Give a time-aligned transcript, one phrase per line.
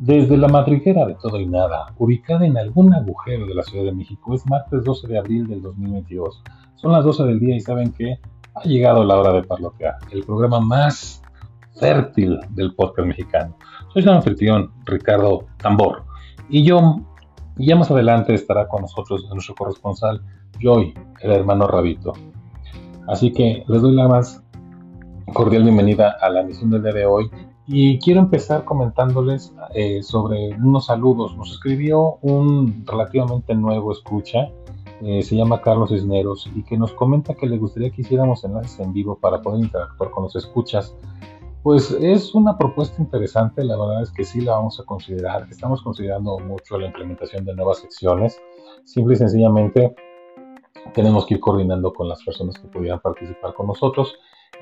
[0.00, 3.92] Desde la madriguera de todo y nada, ubicada en algún agujero de la Ciudad de
[3.92, 6.42] México, es martes 12 de abril del 2022.
[6.76, 8.18] Son las 12 del día y saben que
[8.54, 11.22] ha llegado la hora de parlotear, el programa más
[11.78, 13.58] fértil del podcast mexicano.
[13.92, 16.04] Soy su anfitrión, Ricardo Tambor,
[16.48, 17.02] y yo,
[17.56, 20.22] ya más adelante estará con nosotros nuestro corresponsal,
[20.62, 22.14] Joy, el hermano Rabito.
[23.06, 24.42] Así que les doy la más
[25.34, 27.30] cordial bienvenida a la emisión del día de hoy
[27.72, 31.36] y quiero empezar comentándoles eh, sobre unos saludos.
[31.36, 34.50] Nos escribió un relativamente nuevo escucha,
[35.02, 38.80] eh, se llama Carlos Cisneros, y que nos comenta que le gustaría que hiciéramos enlaces
[38.80, 40.96] en vivo para poder interactuar con los escuchas.
[41.62, 45.46] Pues es una propuesta interesante, la verdad es que sí la vamos a considerar.
[45.48, 48.36] Estamos considerando mucho la implementación de nuevas secciones.
[48.82, 49.94] Simple y sencillamente
[50.92, 54.12] tenemos que ir coordinando con las personas que pudieran participar con nosotros.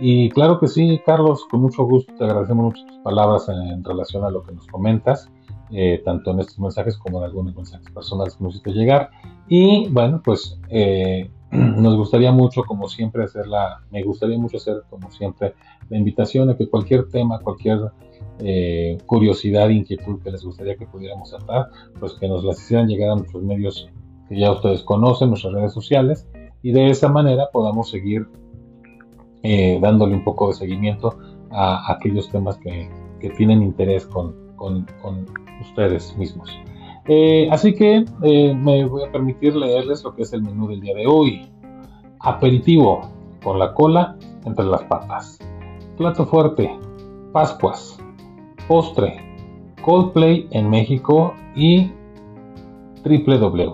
[0.00, 4.24] Y claro que sí, Carlos, con mucho gusto te agradecemos mucho tus palabras en, relación
[4.24, 5.28] a lo que nos comentas,
[5.72, 9.10] eh, tanto en estos mensajes como en algunos mensajes personales que nos hiciste llegar.
[9.48, 14.82] Y bueno, pues eh, nos gustaría mucho, como siempre, hacer la, me gustaría mucho hacer,
[14.88, 15.54] como siempre,
[15.88, 17.90] la invitación a que cualquier tema, cualquier
[18.38, 23.10] eh, curiosidad, inquietud que les gustaría que pudiéramos tratar, pues que nos las hicieran llegar
[23.10, 23.88] a nuestros medios
[24.28, 26.28] que ya ustedes conocen, nuestras redes sociales,
[26.62, 28.28] y de esa manera podamos seguir
[29.42, 31.18] eh, dándole un poco de seguimiento
[31.50, 32.88] a, aquellos temas que,
[33.36, 34.34] tienen interés con,
[35.60, 36.50] ustedes mismos.
[37.06, 40.80] Eh, así que eh, me voy a permitir leerles lo que es el menú del
[40.80, 41.48] día de hoy.
[42.20, 43.00] Aperitivo
[43.42, 45.38] con la cola entre las patas.
[45.96, 46.70] Plato fuerte,
[47.32, 47.98] Pascuas.
[48.68, 49.16] Postre,
[49.82, 51.90] Coldplay en México y
[53.02, 53.72] Triple W.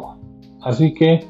[0.63, 1.27] Así que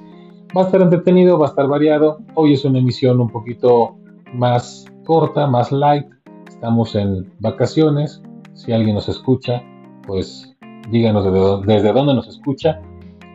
[0.56, 2.18] va a estar entretenido, va a estar variado.
[2.34, 3.96] Hoy es una emisión un poquito
[4.34, 6.06] más corta, más light.
[6.48, 8.22] Estamos en vacaciones.
[8.54, 9.62] Si alguien nos escucha,
[10.06, 10.54] pues
[10.90, 11.24] díganos
[11.66, 12.80] desde, dónde nos escucha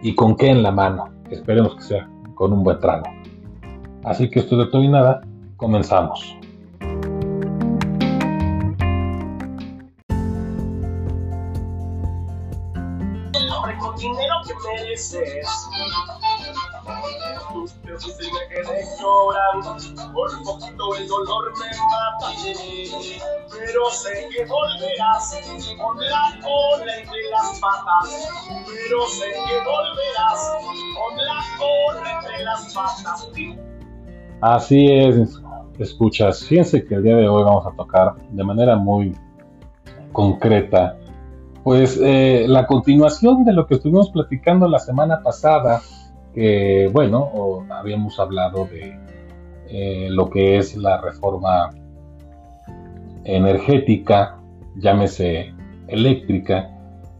[0.01, 1.09] y con qué en la mano.
[1.29, 3.05] Esperemos que sea con un buen trago.
[4.03, 5.21] Así que esto de todo y nada,
[5.57, 6.35] comenzamos.
[14.47, 15.78] que
[17.97, 19.75] si me quedé llorando,
[20.13, 22.33] por poquito el dolor me mata.
[23.49, 25.35] Pero sé que volverás
[25.77, 28.29] con la cola entre las patas.
[28.47, 30.53] Pero sé que volverás
[30.95, 33.27] con la cola entre las patas.
[34.41, 35.39] Así es,
[35.79, 36.45] escuchas.
[36.45, 39.15] Fíjense que el día de hoy vamos a tocar de manera muy
[40.11, 40.97] concreta,
[41.63, 45.81] pues eh, la continuación de lo que estuvimos platicando la semana pasada
[46.33, 48.97] que, bueno, habíamos hablado de
[49.69, 51.69] eh, lo que es la reforma
[53.23, 54.39] energética,
[54.75, 55.53] llámese
[55.87, 56.71] eléctrica,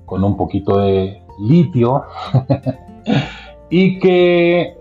[0.06, 2.06] con un poquito de litio,
[3.70, 4.78] y que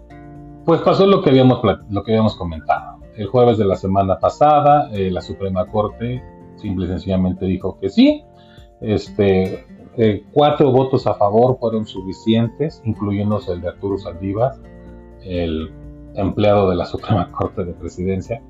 [0.64, 1.60] pues pasó lo que habíamos,
[1.90, 2.98] lo que habíamos comentado.
[3.16, 6.22] El jueves de la semana pasada, eh, la Suprema Corte
[6.56, 8.24] simple y sencillamente dijo que sí,
[8.80, 9.66] este,
[10.00, 14.53] eh, cuatro votos a favor fueron suficientes, incluyéndose el de Arturo Saldívar,
[15.25, 15.72] el
[16.14, 18.41] empleado de la Suprema Corte de Presidencia.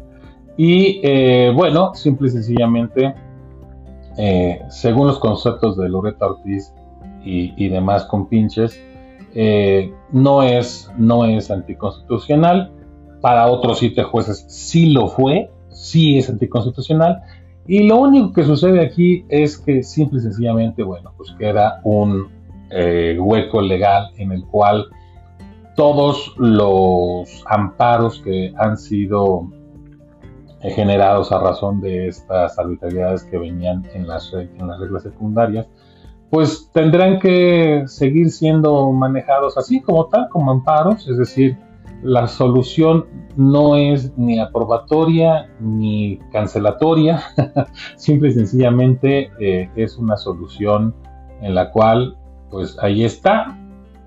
[0.59, 3.15] Y eh, bueno, simple y sencillamente,
[4.19, 6.75] eh, según los conceptos de Loretta Ortiz
[7.25, 8.83] y, demás compinches,
[10.13, 12.73] no, es, no es anticonstitucional.
[13.21, 17.23] Para otros siete jueces sí lo fue, sí es anticonstitucional.
[17.69, 22.27] Y lo único que sucede aquí es que simple y sencillamente, bueno, pues queda un
[22.71, 24.87] eh, hueco legal en el cual
[25.77, 29.51] todos los amparos que han sido
[30.63, 35.67] eh, generados a razón de estas arbitrariedades que venían en las, en las reglas secundarias,
[36.31, 41.59] pues tendrán que seguir siendo manejados así como tal, como amparos, es decir,
[42.03, 43.07] la solución
[43.37, 47.23] no es ni aprobatoria ni cancelatoria,
[47.97, 50.95] simple y sencillamente eh, es una solución
[51.41, 52.17] en la cual
[52.51, 53.59] pues ahí está,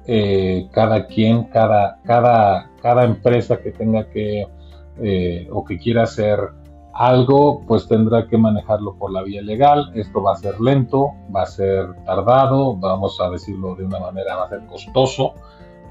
[0.06, 4.48] eh, cada quien, cada, cada, cada empresa que tenga que
[5.02, 6.40] eh, o que quiera hacer
[6.94, 9.92] algo, pues tendrá que manejarlo por la vía legal.
[9.96, 14.36] Esto va a ser lento, va a ser tardado, vamos a decirlo de una manera,
[14.36, 15.34] va a ser costoso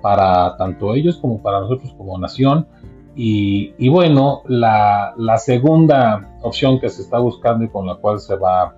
[0.01, 2.67] para tanto ellos como para nosotros como nación.
[3.15, 8.75] Y, bueno, la, segunda opción que se está buscando y con la cual se va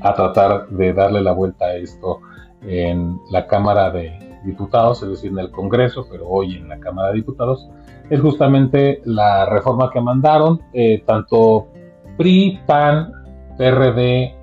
[0.00, 2.20] a tratar de darle la vuelta a esto
[2.62, 7.08] en la Cámara de Diputados, es decir, en el Congreso, pero hoy en la Cámara
[7.08, 7.68] de Diputados,
[8.10, 11.68] es justamente la reforma que mandaron eh, tanto
[12.16, 13.12] PRI, PAN,
[13.56, 14.34] PRD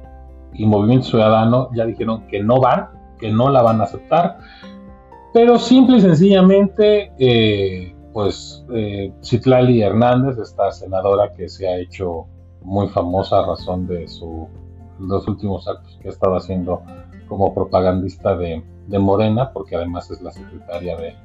[0.53, 2.89] y Movimiento Ciudadano ya dijeron que no van,
[3.19, 4.37] que no la van a aceptar,
[5.33, 12.25] pero simple y sencillamente, eh, pues eh, Citlali Hernández, esta senadora que se ha hecho
[12.61, 14.47] muy famosa a razón de sus
[14.99, 16.83] los últimos actos que ha estado haciendo
[17.27, 18.63] como propagandista de,
[18.99, 21.15] Morena, porque además es la secretaria de,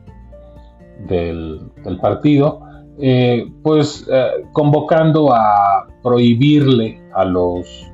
[1.08, 2.60] del, partido,
[3.00, 4.06] eh, pues
[4.52, 7.90] convocando a prohibirle a los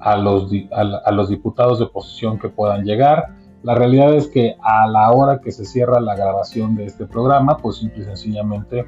[0.00, 3.36] a los, a, los diputados de oposición que puedan llegar.
[3.62, 7.58] La realidad es que a la hora que se cierra la grabación de este programa,
[7.58, 8.86] pues simple y sencillamente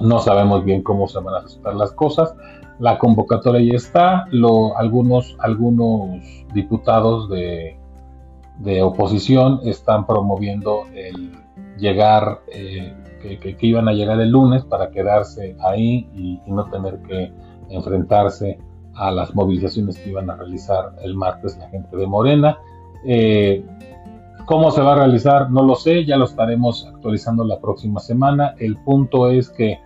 [0.00, 2.34] no sabemos bien cómo se van a aceptar las cosas.
[2.78, 4.24] La convocatoria ya está,
[4.76, 6.22] algunos, algunos
[6.54, 7.78] diputados de,
[8.58, 11.32] de, oposición están promoviendo el
[11.78, 17.32] llegar, eh, que, iban a llegar el lunes para quedarse ahí y no tener que
[17.68, 18.58] enfrentarse
[18.94, 22.58] a las movilizaciones que iban a realizar el martes la gente de Morena.
[23.04, 23.64] Eh,
[24.46, 25.50] ¿Cómo se va a realizar?
[25.50, 28.54] No lo sé, ya lo estaremos actualizando la próxima semana.
[28.58, 29.78] El punto es que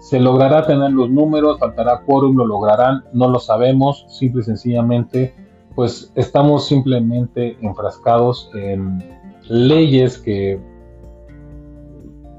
[0.00, 5.34] se logrará tener los números, faltará quórum, lo lograrán, no lo sabemos, simple y sencillamente,
[5.74, 9.02] pues estamos simplemente enfrascados en
[9.48, 10.60] leyes que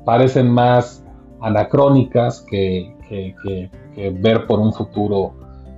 [0.06, 1.04] parecen más
[1.42, 2.96] anacrónicas que,
[4.22, 5.34] ver por un futuro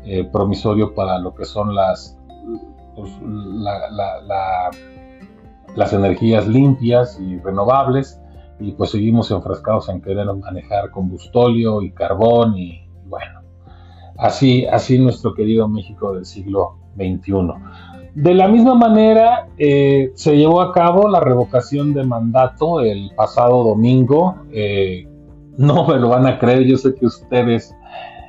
[0.06, 2.18] eh, promisorio para lo que son las,
[2.96, 3.12] pues,
[5.76, 8.20] las energías limpias y renovables
[8.60, 13.42] y pues seguimos enfrascados en querer manejar combustóleo y carbón y, bueno,
[14.18, 17.34] así, así nuestro querido México del siglo XXI.
[18.16, 23.64] De la misma manera, eh, se llevó a cabo la revocación de mandato el pasado
[23.64, 24.36] domingo.
[24.52, 25.08] Eh,
[25.58, 27.76] no me lo van a creer, yo sé que ustedes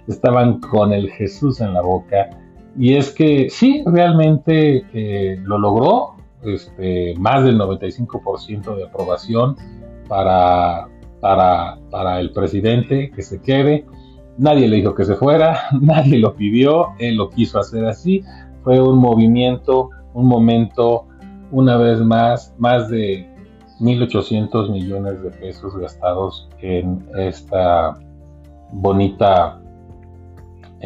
[0.09, 2.31] estaban con el Jesús en la boca.
[2.77, 9.57] Y es que sí, realmente eh, lo logró, este, más del 95% de aprobación
[10.09, 10.89] para,
[11.21, 13.87] para, para el presidente que se quede.
[14.37, 18.23] Nadie le dijo que se fuera, nadie lo pidió, él lo quiso hacer así.
[18.63, 21.07] Fue un movimiento, un momento,
[21.51, 23.29] una vez más, más de
[23.81, 27.99] 1.800 millones de pesos gastados en esta
[28.73, 29.61] bonita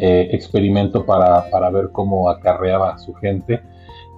[0.01, 3.61] eh, experimento para, para, ver cómo acarreaba a su gente.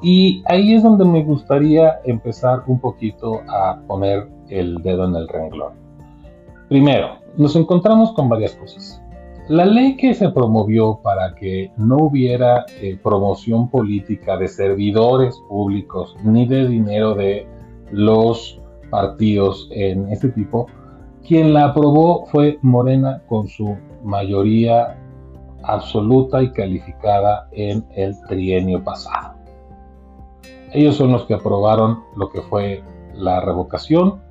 [0.04, 5.28] Y ahí es donde me gustaría empezar un poquito a poner el dedo en el
[5.28, 5.74] renglón.
[6.70, 9.02] Primero, nos encontramos con varias cosas.
[9.48, 16.16] La ley que se promovió para que no hubiera eh, promoción política de servidores públicos
[16.24, 17.48] ni de dinero de
[17.92, 18.62] los
[18.92, 20.68] partidos en este tipo,
[21.28, 25.01] quien la aprobó fue Morena con su mayoría
[25.64, 29.36] absoluta y calificada en el trienio pasado.
[30.74, 34.22] Ellos son los que aprobaron lo que fue la revocación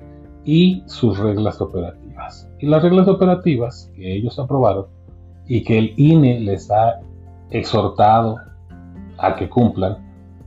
[0.43, 2.49] y sus reglas operativas.
[2.59, 4.87] Y las reglas operativas que ellos aprobaron
[5.47, 6.99] y que el INE les ha
[7.51, 8.37] exhortado
[9.17, 9.97] a que cumplan,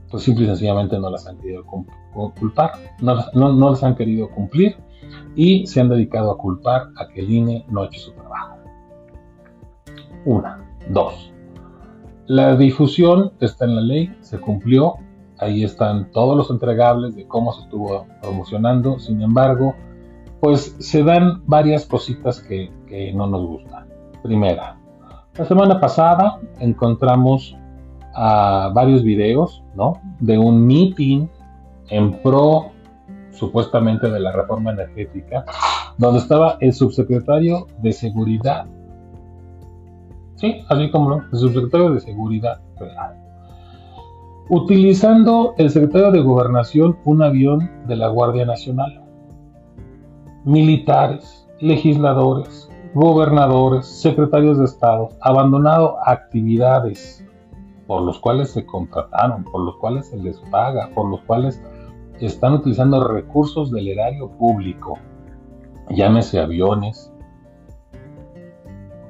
[0.09, 1.63] pues simple y sencillamente no las han querido
[2.39, 2.71] culpar,
[3.01, 4.75] no, no las han querido cumplir
[5.35, 8.57] y se han dedicado a culpar a que el INE no ha hecho su trabajo.
[10.25, 10.64] Una.
[10.89, 11.33] Dos,
[12.27, 14.95] la difusión está en la ley, se cumplió,
[15.37, 19.75] ahí están todos los entregables de cómo se estuvo promocionando, sin embargo,
[20.39, 22.71] pues se dan varias cositas que,
[23.13, 23.87] no nos gustan.
[24.23, 24.79] Primera,
[25.37, 27.55] la semana pasada encontramos
[28.15, 30.01] a varios videos, ¿no?
[30.19, 31.27] De un meeting
[31.89, 32.71] en pro
[33.31, 35.45] supuestamente de la reforma energética,
[35.97, 38.65] donde estaba el subsecretario de Seguridad
[40.35, 43.15] Sí, así como lo, el subsecretario de Seguridad Federal.
[44.49, 49.01] Utilizando el secretario de Gobernación un avión de la Guardia Nacional.
[50.43, 57.25] Militares, legisladores, gobernadores, secretarios de Estado, abandonado actividades
[57.87, 61.61] por los cuales se contrataron, por los cuales se les paga, por los cuales
[62.19, 64.97] están utilizando recursos del erario público,
[65.89, 67.11] llámese aviones,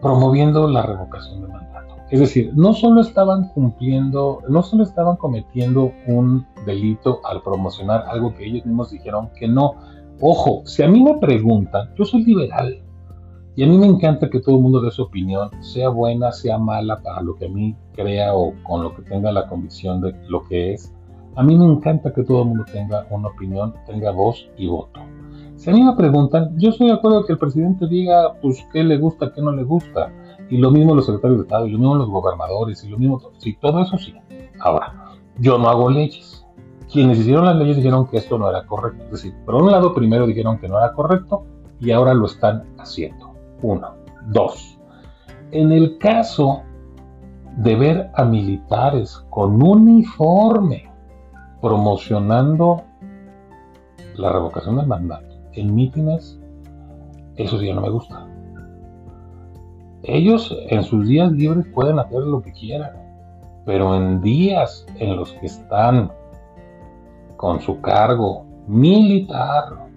[0.05, 1.95] promoviendo la revocación de mandato.
[2.11, 8.35] Es decir, no solo estaban cumpliendo, no solo estaban cometiendo un delito al promocionar algo
[8.35, 9.73] que ellos mismos dijeron que no.
[10.21, 12.83] Ojo, si a mí me preguntan, yo soy liberal
[13.55, 16.59] y a mí me encanta que todo el mundo dé su opinión, sea buena, sea
[16.59, 20.13] mala, para lo que a mí crea o con lo que tenga la convicción de
[20.27, 20.93] lo que es.
[21.35, 24.99] A mí me encanta que todo el mundo tenga una opinión, tenga voz y voto.
[25.55, 28.83] Si a mí me preguntan, yo estoy de acuerdo que el presidente diga pues qué
[28.83, 30.11] le gusta, qué no le gusta.
[30.49, 33.19] Y lo mismo los secretarios de Estado, y lo mismo los gobernadores, y lo mismo,
[33.37, 34.13] sí, todo eso sí.
[34.59, 34.93] Ahora,
[35.39, 36.45] yo no hago leyes.
[36.91, 39.05] Quienes hicieron las leyes dijeron que esto no era correcto.
[39.05, 41.45] Es decir, por un lado, primero dijeron que no era correcto
[41.79, 43.33] y ahora lo están haciendo.
[43.61, 43.95] Uno.
[44.27, 44.77] Dos.
[45.51, 46.61] En el caso
[47.57, 50.91] de ver a militares con uniforme
[51.61, 52.83] promocionando
[54.15, 56.39] la revocación del mandato en mítines,
[57.35, 58.27] eso sí ya no me gusta.
[60.03, 62.91] Ellos en sus días libres pueden hacer lo que quieran,
[63.65, 66.11] pero en días en los que están
[67.37, 69.89] con su cargo militar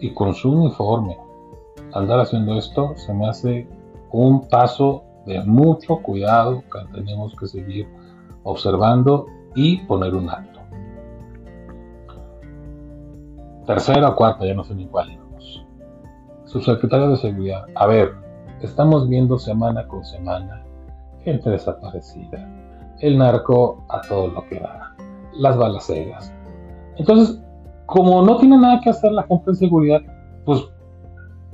[0.00, 1.16] y con su uniforme,
[1.92, 3.68] andar haciendo esto se me hace
[4.10, 7.88] un paso de mucho cuidado que tenemos que seguir
[8.42, 10.53] observando y poner un acto.
[13.66, 15.18] Tercera o cuarta, ya no sé ni cuál.
[16.44, 17.64] Subsecretario de Seguridad.
[17.74, 18.14] A ver,
[18.60, 20.62] estamos viendo semana con semana
[21.24, 22.46] gente desaparecida,
[23.00, 24.94] el narco a todo lo que da,
[25.32, 26.32] las balaceras.
[26.96, 27.42] Entonces,
[27.86, 30.00] como no tiene nada que hacer la gente de seguridad,
[30.44, 30.62] pues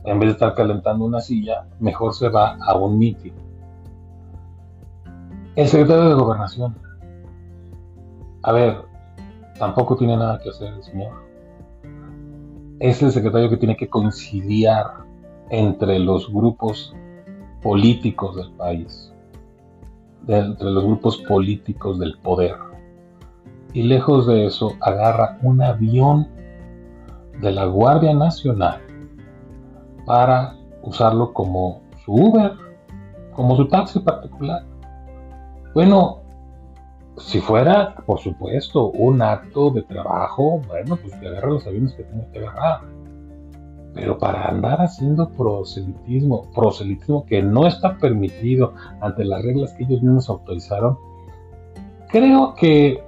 [0.04, 3.32] en vez de estar calentando una silla, mejor se va a un mitin.
[5.54, 6.76] El secretario de Gobernación.
[8.42, 8.82] A ver,
[9.58, 11.29] tampoco tiene nada que hacer el señor
[12.80, 14.86] es el secretario que tiene que conciliar
[15.50, 16.94] entre los grupos
[17.62, 19.12] políticos del país,
[20.26, 22.56] entre los grupos políticos del poder.
[23.74, 26.26] Y lejos de eso, agarra un avión
[27.40, 28.80] de la Guardia Nacional
[30.06, 32.52] para usarlo como su Uber,
[33.34, 34.64] como su taxi particular.
[35.74, 36.19] Bueno,
[37.20, 42.04] si fuera, por supuesto, un acto de trabajo, bueno, pues que agarra los aviones que
[42.04, 42.80] tiene que agarrar.
[43.94, 50.02] Pero para andar haciendo proselitismo, proselitismo que no está permitido ante las reglas que ellos
[50.02, 50.96] mismos autorizaron,
[52.08, 53.02] creo que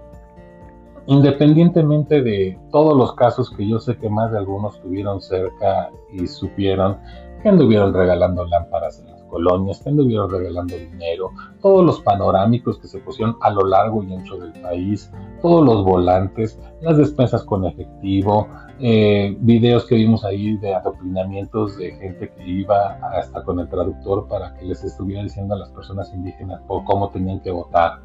[1.06, 6.26] independientemente de todos los casos que yo sé que más de algunos tuvieron cerca y
[6.26, 6.98] supieron
[7.42, 11.30] que anduvieron regalando lámparas en colonias, que anduvieron regalando dinero,
[11.62, 15.10] todos los panorámicos que se pusieron a lo largo y ancho del país,
[15.40, 18.46] todos los volantes, las despensas con efectivo,
[18.78, 24.28] eh, videos que vimos ahí de adoctrinamientos de gente que iba hasta con el traductor
[24.28, 28.00] para que les estuviera diciendo a las personas indígenas por cómo tenían que votar,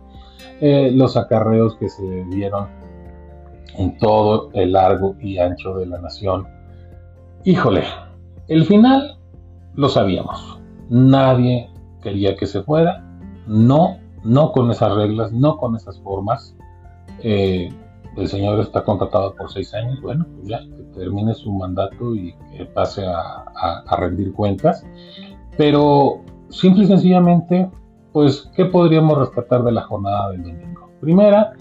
[0.61, 2.69] eh, los acarreos que se dieron
[3.77, 6.47] en todo el largo y ancho de la nación.
[7.43, 7.83] Híjole,
[8.47, 9.17] el final
[9.75, 10.56] lo sabíamos.
[10.89, 11.69] Nadie
[12.01, 13.03] quería que se fuera.
[13.47, 16.55] No, no con esas reglas, no con esas formas.
[17.23, 17.69] Eh,
[18.15, 20.01] el señor está contratado por seis años.
[20.01, 24.85] Bueno, pues ya, que termine su mandato y que pase a, rendir cuentas.
[25.57, 27.69] Pero simple y sencillamente,
[28.13, 30.89] pues, ¿qué podríamos rescatar de la jornada del domingo?
[31.01, 31.53] Primera,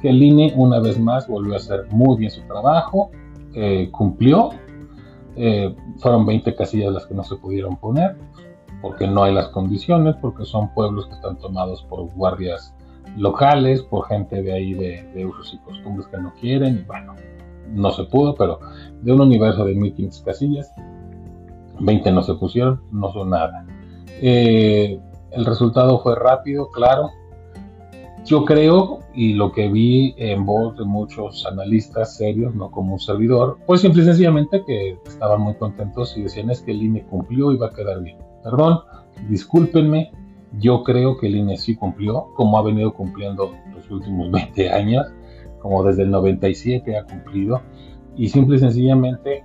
[0.00, 3.10] que el INE una vez más volvió a hacer muy bien su trabajo,
[3.54, 4.50] eh, cumplió
[5.36, 8.16] eh, fueron 20 casillas las que no se pudieron poner,
[8.86, 12.72] porque no hay las condiciones, porque son pueblos que están tomados por guardias
[13.16, 17.16] locales, por gente de ahí de, usos y costumbres que no quieren, y bueno,
[17.72, 18.60] no se pudo, pero
[19.02, 20.72] de un universo de 1500 casillas,
[21.80, 23.66] 20 no se pusieron, no son nada.
[24.22, 25.00] Eh,
[25.32, 27.10] el resultado fue rápido, claro,
[28.24, 33.00] yo creo, y lo que vi en voz de muchos analistas serios, no como un
[33.00, 37.04] servidor, pues simple y sencillamente que estaban muy contentos y decían es que el INE
[37.06, 38.18] cumplió y va a quedar bien.
[38.46, 38.78] Perdón,
[39.28, 40.12] discúlpenme,
[40.60, 45.04] yo creo que el INE sí cumplió, como ha venido cumpliendo los últimos 20 años,
[45.58, 47.60] como desde el 97 ha cumplido,
[48.14, 49.44] y simple y sencillamente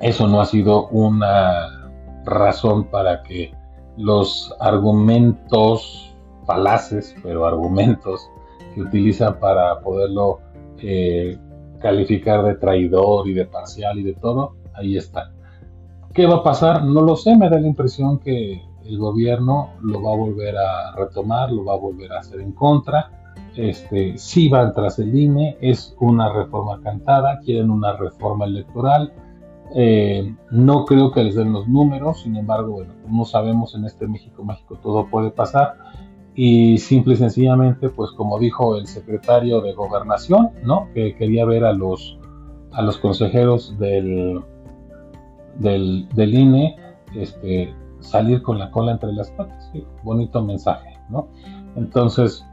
[0.00, 1.90] eso no ha sido una
[2.24, 3.52] razón para que
[3.96, 6.14] los argumentos
[6.46, 8.30] falaces, pero argumentos
[8.76, 10.38] que utiliza para poderlo
[10.78, 11.36] eh,
[11.80, 15.32] calificar de traidor y de parcial y de todo, ahí está.
[16.14, 16.84] ¿Qué va a pasar?
[16.84, 20.94] No lo sé, me da la impresión que el gobierno lo va a volver a
[20.94, 23.32] retomar, lo va a volver a hacer en contra.
[23.56, 29.12] Este, si van tras el INE, es una reforma cantada, quieren una reforma electoral.
[29.74, 34.06] Eh, no creo que les den los números, sin embargo, bueno, como sabemos en este
[34.06, 35.76] México México todo puede pasar
[36.34, 40.88] y simple y sencillamente, pues como dijo el secretario de Gobernación, ¿no?
[40.92, 42.18] Que quería ver a los,
[42.72, 44.42] a los consejeros del,
[45.56, 46.76] del, INE
[47.14, 49.70] este, salir con la cola entre las patas.
[50.02, 51.28] Bonito mensaje, ¿no?
[51.76, 52.44] Entonces,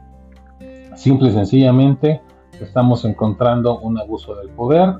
[0.94, 2.20] simple y sencillamente,
[2.60, 4.94] estamos encontrando un abuso del poder,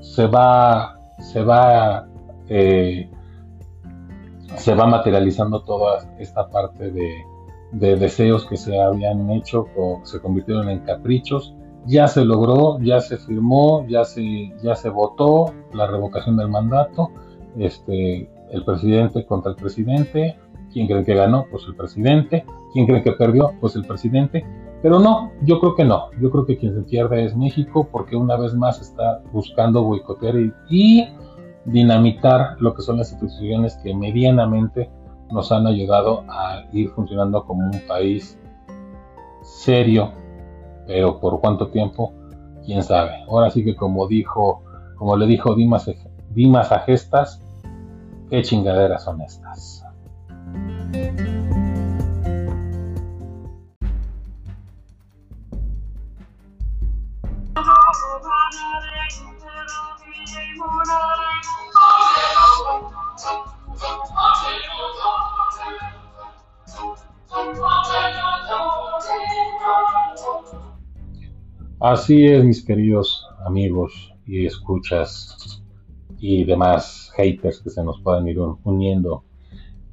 [0.00, 2.08] se va, se va,
[2.48, 3.10] eh,
[4.56, 7.34] se va materializando toda esta parte de
[7.74, 11.54] de deseos que se habían hecho o se convirtieron en caprichos.
[11.86, 17.10] Ya se logró, ya se firmó, ya se, ya se votó la revocación del mandato.
[17.58, 20.38] Este, el presidente contra el presidente.
[20.72, 21.46] ¿Quién creen que ganó?
[21.50, 22.44] Pues el presidente.
[22.72, 23.52] ¿Quién creen que perdió?
[23.60, 24.44] Pues el presidente.
[24.82, 26.10] Pero no, yo creo que no.
[26.20, 30.34] Yo creo que quien se pierde es México porque una vez más está buscando boicotear
[30.68, 31.08] y
[31.64, 34.90] dinamitar lo que son las instituciones que medianamente
[35.30, 38.38] nos han ayudado a ir funcionando como un país
[39.42, 40.12] serio,
[40.86, 42.12] pero por cuánto tiempo,
[42.64, 43.22] quién sabe.
[43.28, 44.62] Ahora sí que como dijo,
[44.96, 45.90] como le dijo Dimas,
[46.30, 47.43] Dimas a Gestas,
[48.34, 49.84] qué chingaderas son estas.
[71.80, 75.62] Así es, mis queridos amigos y escuchas
[76.18, 79.24] y demás haters que se nos puedan ir uniendo.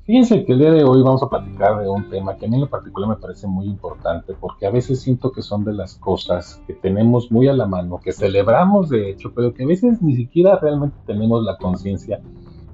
[0.04, 2.56] Fíjense que el día de hoy vamos a platicar de un tema que a mí
[2.56, 5.96] en lo particular me parece muy importante porque a veces siento que son de las
[5.96, 10.02] cosas que tenemos muy a la mano, que celebramos de hecho, pero que a veces
[10.02, 12.20] ni siquiera realmente tenemos la conciencia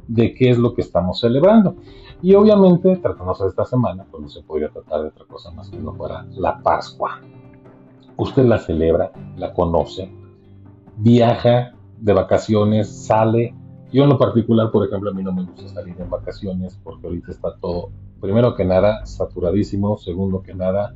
[0.07, 1.75] de qué es lo que estamos celebrando.
[2.21, 5.69] Y obviamente, tratándose de esta semana, pues no se podría tratar de otra cosa más
[5.69, 7.21] que no fuera la Pascua
[8.17, 10.11] usted la celebra, la conoce,
[10.97, 13.55] viaja de vacaciones, sale.
[13.91, 17.08] Yo en lo particular, por ejemplo, a mí no me gusta salir en vacaciones porque
[17.08, 20.94] ahorita está todo, primero que nada, saturadísimo, segundo que nada,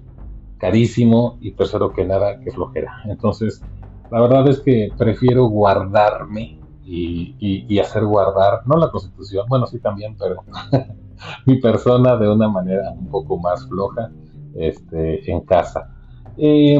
[0.57, 3.01] carísimo y tercero que nada, que flojera.
[3.05, 3.63] Entonces,
[4.11, 10.17] la verdad es que prefiero guardarme y, hacer guardar, no la constitución, bueno, sí también,
[10.17, 10.43] pero
[11.45, 14.11] mi persona de una manera un poco más floja
[14.53, 15.95] este, en casa.
[16.37, 16.77] Eh,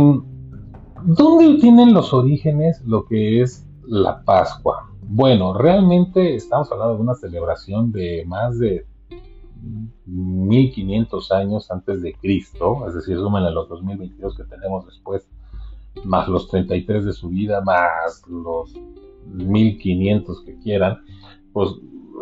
[1.03, 4.90] ¿Dónde tienen los orígenes lo que es la Pascua?
[5.13, 8.85] Bueno, realmente estamos hablando de una celebración de más de
[10.05, 15.29] 1500 años antes de Cristo, es decir, sumen a los 2022 que tenemos después,
[16.05, 18.73] más los 33 de su vida, más los
[19.25, 21.01] 1500 que quieran,
[21.51, 21.71] pues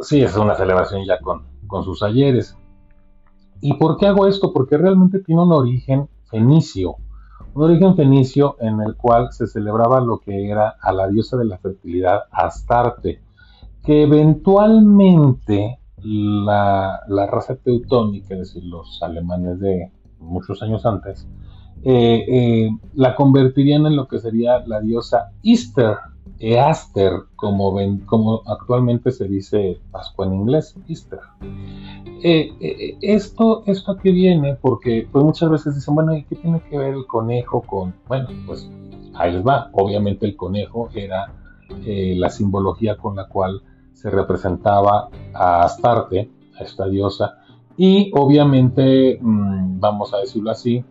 [0.02, 2.58] sí, es una celebración ya con, con sus ayeres.
[3.62, 4.52] ¿Y por qué hago esto?
[4.52, 6.95] Porque realmente tiene un origen fenicio
[7.60, 11.43] un origen fenicio en el cual se celebraba lo que era a la diosa de
[11.43, 13.22] la fertilidad Astarte,
[13.84, 21.28] que eventualmente la, raza teutónica, es decir, los alemanes de muchos años antes,
[21.83, 25.95] eh, eh, la convertirían en lo que sería la diosa Easter,
[26.39, 31.19] Easter, como, ven, como actualmente se dice Pascua en inglés, Easter.
[32.23, 36.61] Eh, eh, esto, esto aquí viene porque pues muchas veces dicen, bueno, ¿y qué tiene
[36.69, 37.93] que ver el conejo con...?
[38.07, 38.69] Bueno, pues
[39.15, 39.69] ahí les va.
[39.73, 41.33] Obviamente el conejo era
[41.85, 43.61] eh, la simbología con la cual
[43.93, 47.37] se representaba a Astarte, a esta diosa,
[47.77, 50.83] y obviamente, mm, vamos a decirlo así,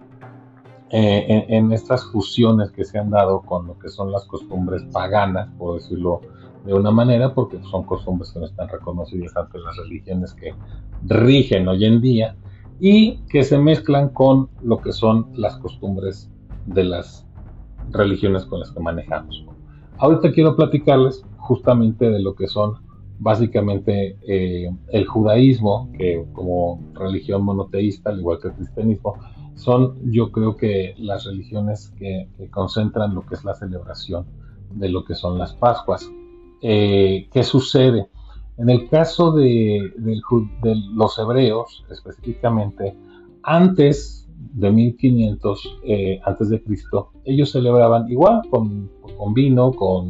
[0.90, 5.81] en, estas fusiones que se han dado con lo que son las costumbres paganas, por
[5.81, 6.20] decirlo
[6.64, 10.55] de una manera, porque son costumbres que no están reconocidas ante las religiones que
[11.07, 12.37] rigen hoy en día
[12.81, 16.31] y que se mezclan con lo que son las costumbres
[16.66, 17.27] de las
[17.90, 19.44] religiones con las que manejamos.
[19.98, 22.74] Ahorita quiero platicarles justamente de lo que son
[23.18, 29.16] básicamente eh, el judaísmo, que como religión monoteísta, al igual que el cristianismo,
[29.59, 34.27] son yo creo que las religiones que, concentran lo que es la celebración
[34.71, 36.09] de lo que son las Pascuas.
[36.62, 38.09] Eh, ¿Qué sucede?
[38.57, 39.92] En el caso de,
[40.94, 42.97] los hebreos, específicamente,
[43.42, 48.90] antes de 1500 eh, antes de Cristo, ellos celebraban igual con,
[49.35, 50.09] vino, con,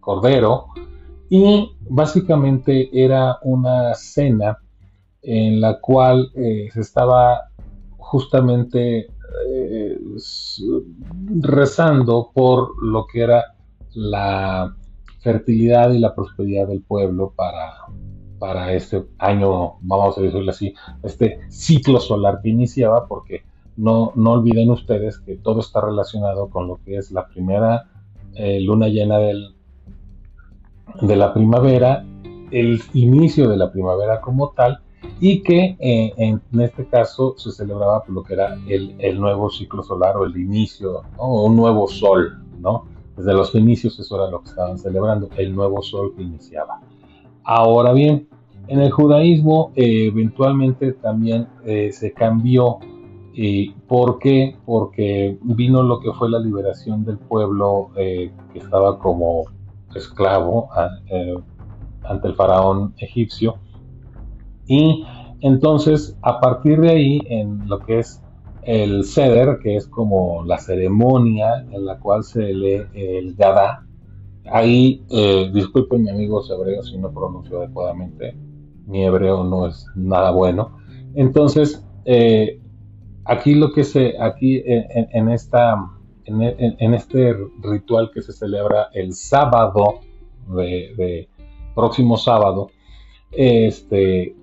[0.00, 0.66] cordero,
[1.28, 4.58] y básicamente era una cena
[5.22, 7.50] en la cual eh, se estaba
[8.06, 9.08] justamente
[9.48, 9.98] eh,
[11.40, 13.56] rezando por lo que era
[13.94, 14.76] la
[15.20, 17.72] fertilidad y la prosperidad del pueblo para,
[18.38, 23.42] para este año, vamos a decirlo así, este ciclo solar que iniciaba, porque
[23.76, 27.90] no, no olviden ustedes que todo está relacionado con lo que es la primera
[28.34, 29.56] eh, luna llena del,
[31.02, 32.06] de la primavera,
[32.52, 34.78] el inicio de la primavera como tal,
[35.20, 40.16] y que eh, en, este caso se celebraba lo que era el, nuevo ciclo solar
[40.16, 41.44] o el inicio, ¿no?
[41.44, 42.84] un nuevo sol, ¿no?
[43.16, 46.80] Desde los inicios eso era lo que estaban celebrando, el nuevo sol que iniciaba.
[47.44, 48.28] Ahora bien,
[48.68, 52.78] En el judaísmo eh, eventualmente también eh, se cambió.
[53.32, 54.56] ¿Y ¿Por qué?
[54.66, 59.44] Porque vino lo que fue la liberación del pueblo que estaba como
[59.94, 60.68] esclavo
[62.02, 63.58] ante el faraón egipcio.
[64.66, 65.04] Y
[65.40, 68.22] entonces, a partir de ahí, en lo que es
[68.62, 73.86] el Seder, que es como la ceremonia en la cual se lee el Gada,
[74.46, 78.36] ahí, eh, disculpen mi amigo hebreo si no pronuncio adecuadamente,
[78.86, 80.78] mi hebreo no es nada bueno.
[81.14, 82.60] Entonces, eh,
[83.24, 85.76] aquí lo que se, aquí en, esta,
[86.24, 90.00] en, este ritual que se celebra el sábado
[90.48, 91.28] de
[91.74, 92.70] próximo sábado,
[93.32, 94.34] este,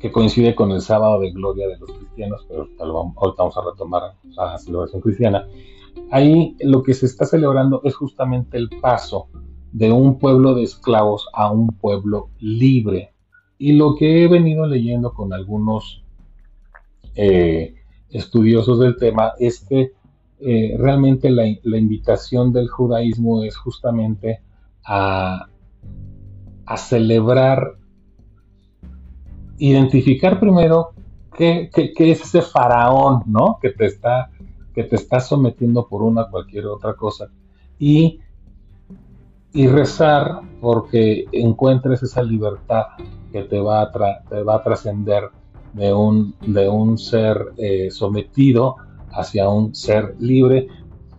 [0.00, 2.68] que coincide con el sábado de gloria de los cristianos, pero
[3.16, 5.46] ahorita vamos a retomar la celebración cristiana.
[6.10, 9.28] Ahí lo que se está celebrando es justamente el paso
[9.72, 13.12] de un pueblo de esclavos a un pueblo libre.
[13.58, 16.02] Y lo que he venido leyendo con algunos
[17.14, 17.74] eh,
[18.08, 19.92] estudiosos del tema es que
[20.40, 24.40] eh, realmente la, invitación del judaísmo es justamente
[24.82, 25.50] a,
[26.64, 27.79] a celebrar
[29.60, 30.92] identificar primero
[31.36, 33.58] qué, es ese faraón, ¿no?
[33.60, 34.30] Que te está,
[34.74, 37.28] que te está sometiendo por una cualquier otra cosa.
[37.78, 38.20] Y,
[39.52, 42.86] y rezar porque encuentres esa libertad
[43.32, 45.30] que te va a, trascender
[45.72, 48.76] de un, de un ser eh, sometido
[49.12, 50.68] hacia un ser libre,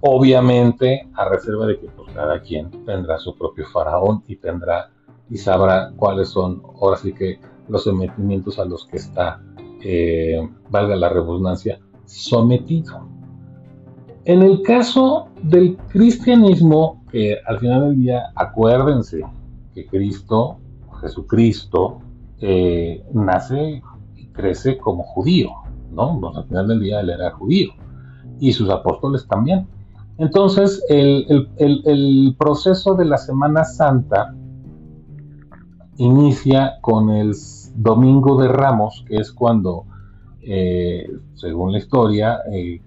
[0.01, 4.89] obviamente a reserva de que pues, cada quien tendrá su propio faraón y tendrá
[5.29, 7.39] y sabrá cuáles son, ahora sí que
[7.71, 9.41] los sometimientos a los que está,
[9.81, 13.07] eh, valga la redundancia, sometido.
[14.25, 17.03] En el caso del cristianismo,
[17.47, 19.23] al final del día, acuérdense
[19.73, 20.57] que Cristo,
[20.99, 21.99] Jesucristo,
[22.39, 23.81] eh, nace
[24.15, 25.51] y crece como judío,
[25.91, 26.19] ¿no?
[26.35, 27.71] al final del día él era judío
[28.39, 29.67] y sus apóstoles también.
[30.17, 34.35] Entonces, el, el proceso de la Semana Santa
[35.97, 37.35] inicia con el
[37.75, 39.85] Domingo de Ramos, que es cuando,
[40.41, 42.81] eh, según la historia, eh,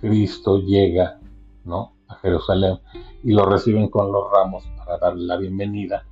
[0.00, 1.18] Cristo llega
[1.64, 1.92] ¿no?
[2.08, 2.78] a Jerusalén
[3.22, 6.04] y lo reciben con los ramos para darle la bienvenida.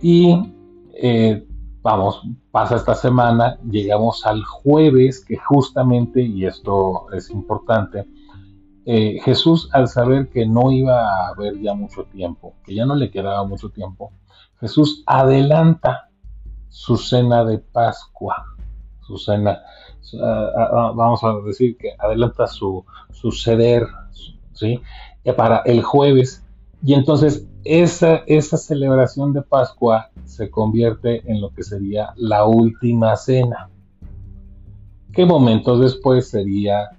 [0.00, 0.52] Y
[0.94, 1.44] eh,
[1.82, 8.06] vamos, pasa esta semana, llegamos al jueves, que justamente, y esto es importante,
[8.84, 13.12] Jesús al saber que no iba a haber ya mucho tiempo, que ya no le
[13.12, 14.10] quedaba mucho tiempo,
[14.62, 16.08] Jesús adelanta
[16.68, 18.46] su cena de Pascua,
[19.00, 19.60] su cena,
[20.22, 23.88] ah, ah, ah, vamos a decir que adelanta su, su ceder,
[24.52, 24.80] ¿sí?
[25.36, 26.44] Para el jueves.
[26.84, 33.16] Y entonces esa, esa celebración de Pascua se convierte en lo que sería la última
[33.16, 33.68] cena,
[35.12, 36.90] que momentos después sería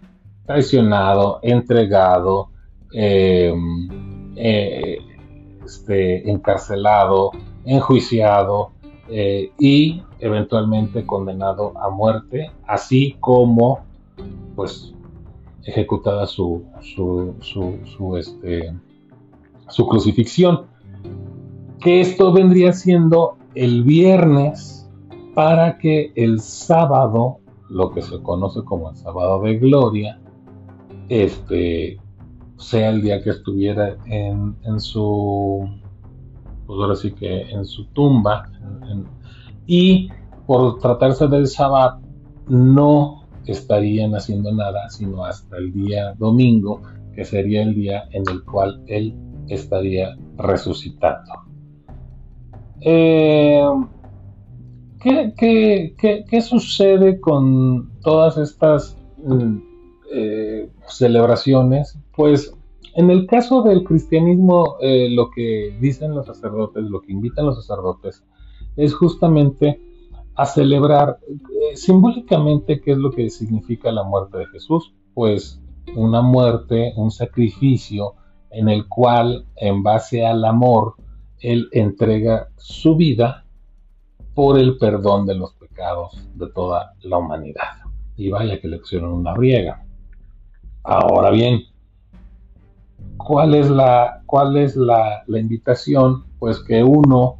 [0.46, 2.50] traicionado, entregado,
[2.92, 4.98] em, eh,
[5.64, 7.32] este, encarcelado,
[7.66, 8.72] enjuiciado,
[9.10, 13.82] eh, y eventualmente condenado a muerte, así como
[14.56, 14.94] pues
[15.66, 18.74] ejecutada su, su, su, este,
[19.68, 20.68] su crucifixión.
[21.80, 24.90] Que esto vendría siendo el viernes
[25.36, 30.20] para que el sábado, lo que se conoce como el sábado de gloria,
[31.10, 32.00] este,
[32.58, 35.70] sea el día que estuviera en, en su
[36.66, 38.50] pues ahora sí que en su tumba,
[39.66, 40.10] y
[40.46, 42.02] por tratarse del Sabbat,
[42.48, 46.82] no estarían haciendo nada sino hasta el día domingo,
[47.16, 49.16] que sería el día en el cual él
[49.48, 51.32] estaría resucitando.
[52.82, 53.64] Eh,
[55.00, 59.58] ¿qué, sucede con todas estas mm,
[60.14, 62.00] eh, celebraciones?
[62.16, 62.54] Pues
[62.96, 67.66] en el caso del cristianismo, eh, lo que dicen los sacerdotes, lo que invitan los
[67.66, 68.24] sacerdotes,
[68.76, 69.82] es justamente
[70.36, 75.62] a celebrar eh, simbólicamente qué es lo que significa la muerte de Jesús, pues
[75.96, 78.16] una muerte, un sacrificio
[78.50, 80.96] en el cual, en base al amor,
[81.40, 83.46] Él entrega su vida
[84.34, 87.82] por el perdón de los pecados de toda la humanidad.
[88.16, 89.84] Y vaya que le pusieron una riega.
[90.84, 91.64] Ahora bien,
[93.18, 96.26] ¿Cuál es la, cuál es la, invitación?
[96.40, 97.40] Pues que uno,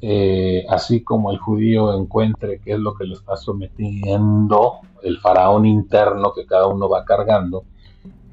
[0.00, 5.66] eh, así como el judío encuentre qué es lo que le está sometiendo, el faraón
[5.66, 7.64] interno que cada uno va cargando,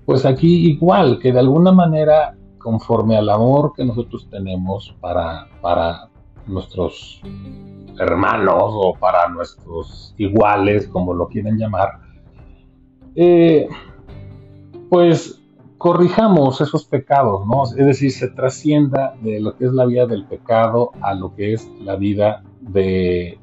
[0.05, 6.09] pues aquí igual, que de alguna manera, conforme al amor que nosotros tenemos para, para,
[6.49, 7.21] nuestros
[7.99, 11.99] hermanos o para nuestros iguales, como lo quieren llamar,
[13.15, 13.67] eh,
[14.89, 15.38] pues
[15.79, 17.63] corrijamos esos pecados, ¿no?
[17.63, 21.53] Es decir, se trascienda de lo que es la vida del pecado a lo que
[21.53, 23.39] es la vida de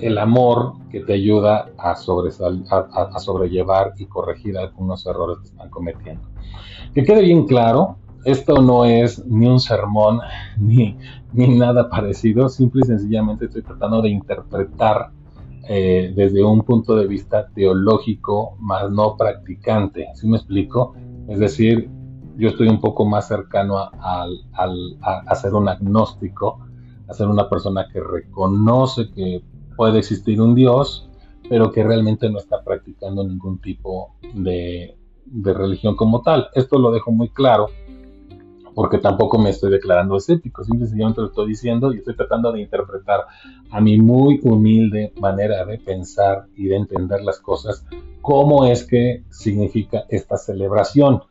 [0.00, 6.26] el amor que te ayuda a, a, sobrellevar y corregir algunos errores que están cometiendo.
[6.94, 10.20] Que quede bien claro, esto no es ni un sermón
[10.58, 10.96] ni,
[11.34, 15.10] ni nada parecido, simple y sencillamente estoy tratando de interpretar
[15.68, 20.06] eh, desde un punto de vista teológico, más no practicante.
[20.14, 20.94] ¿Sí me explico?
[21.28, 21.90] Es decir,
[22.36, 26.60] yo estoy un poco más cercano a, a ser un agnóstico,
[27.08, 29.42] a ser una persona que reconoce que
[29.76, 31.08] puede existir un Dios,
[31.48, 36.48] pero que realmente no está practicando ningún tipo de, de religión como tal.
[36.54, 37.68] Esto lo dejo muy claro
[38.76, 43.20] porque tampoco me estoy declarando escéptico, simplemente lo estoy diciendo y estoy tratando de interpretar
[43.70, 47.86] a mi muy humilde manera de pensar y de entender las cosas,
[48.20, 51.22] cómo es que significa esta celebración.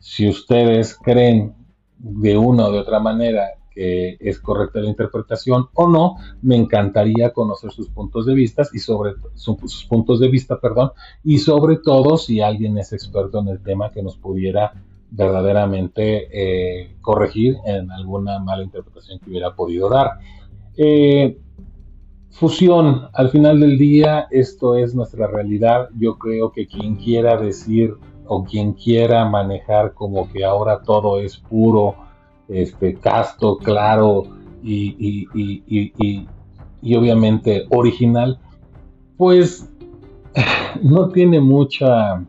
[0.00, 1.54] Si ustedes creen
[1.96, 7.32] de una o de otra manera que es correcta la interpretación o no, me encantaría
[7.32, 10.90] conocer sus puntos de vista y sobre sus puntos de vista, perdón,
[11.22, 14.72] y sobre todo si alguien es experto en el tema que nos pudiera
[15.16, 20.12] verdaderamente eh, corregir en alguna mala interpretación que hubiera podido dar.
[20.76, 21.38] Eh,
[22.30, 25.88] fusión, al final del día, esto es nuestra realidad.
[25.96, 27.94] Yo creo que quien quiera decir
[28.26, 31.94] o quien quiera manejar como que ahora todo es puro,
[32.48, 34.24] este, casto, claro
[34.62, 35.28] y,
[36.84, 38.38] y obviamente original,
[39.16, 39.70] pues
[40.82, 42.24] no tiene mucha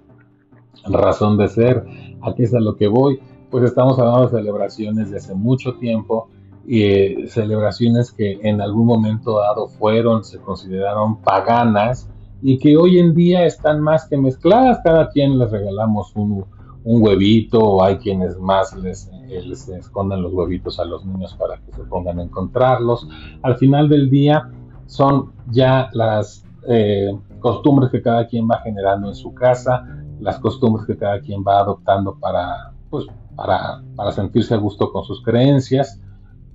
[0.86, 1.86] razón de ser
[2.26, 6.30] aquí es a lo que voy, pues estamos hablando de celebraciones de hace mucho tiempo
[6.68, 12.10] y eh, celebraciones que en algún momento dado fueron, se consideraron paganas
[12.42, 14.80] y que hoy en día están más que mezcladas.
[14.84, 16.46] Cada quien les regalamos un,
[16.84, 21.58] huevito o hay quienes más les, eh, les, escondan los huevitos a los niños para
[21.58, 23.08] que se pongan a encontrarlos.
[23.42, 24.52] Al final del día
[24.86, 29.84] son ya las eh, costumbres que cada quien va generando en su casa,
[30.20, 35.04] las costumbres que cada quien va adoptando para, pues, para, para sentirse a gusto con
[35.04, 36.02] sus creencias.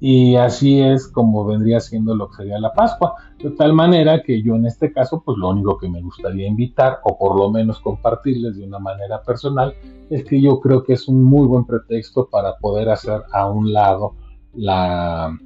[0.03, 3.17] Y así es como vendría siendo lo que sería la Pascua.
[3.39, 7.01] De tal manera que yo en este caso, pues lo único que me gustaría invitar,
[7.05, 9.75] o por lo menos compartirles de una manera personal,
[10.09, 13.75] es que yo creo que es un muy buen pretexto para poder hacer a un
[13.75, 14.15] lado
[14.55, 15.39] la,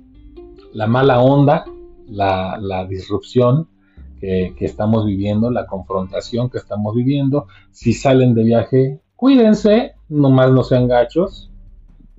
[0.73, 1.65] la mala onda,
[2.07, 3.69] la, la disrupción
[4.57, 7.47] que, estamos viviendo, la confrontación que estamos viviendo.
[7.71, 11.51] Si salen de viaje, cuídense, nomás no sean gachos,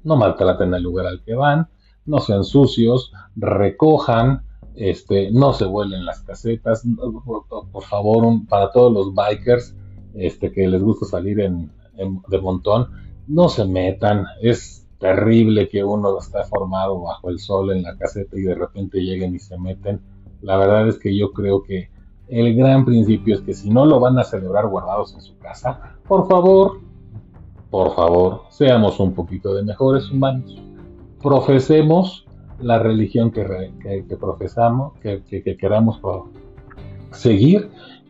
[0.04, 1.68] no maltraten el lugar al que van,
[2.06, 4.44] no sean sucios, recojan,
[4.76, 6.84] este, no se vuelen las casetas,
[7.26, 9.76] por, favor, para todos los bikers
[10.14, 12.90] este, que les gusta salir en, de montón,
[13.28, 18.38] no se metan, es terrible que uno está formado bajo el sol en la caseta
[18.38, 20.02] y de repente lleguen y se meten.
[20.42, 21.90] La verdad es que yo creo que
[22.28, 25.96] el gran principio es que si no lo van a celebrar guardados en su casa,
[26.08, 26.80] por favor,
[27.70, 30.62] por favor, seamos un poquito de mejores humanos.
[31.22, 32.26] Profesemos
[32.60, 36.00] la religión que, profesamos, que, queramos
[37.12, 37.70] seguir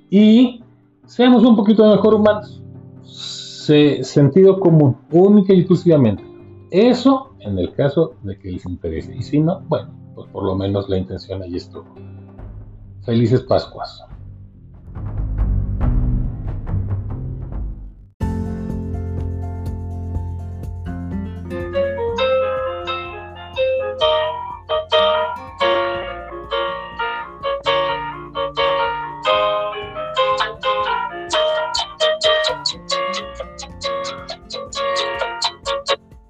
[0.10, 0.64] y
[1.06, 2.62] seamos un poquito de mejor humanos.
[3.04, 6.24] sentido común, única y exclusivamente.
[6.72, 9.16] Eso en el caso de que les interese.
[9.16, 11.86] Y si no, bueno, pues por lo menos la intención allí estuvo.
[13.06, 14.04] Felices Pascuas.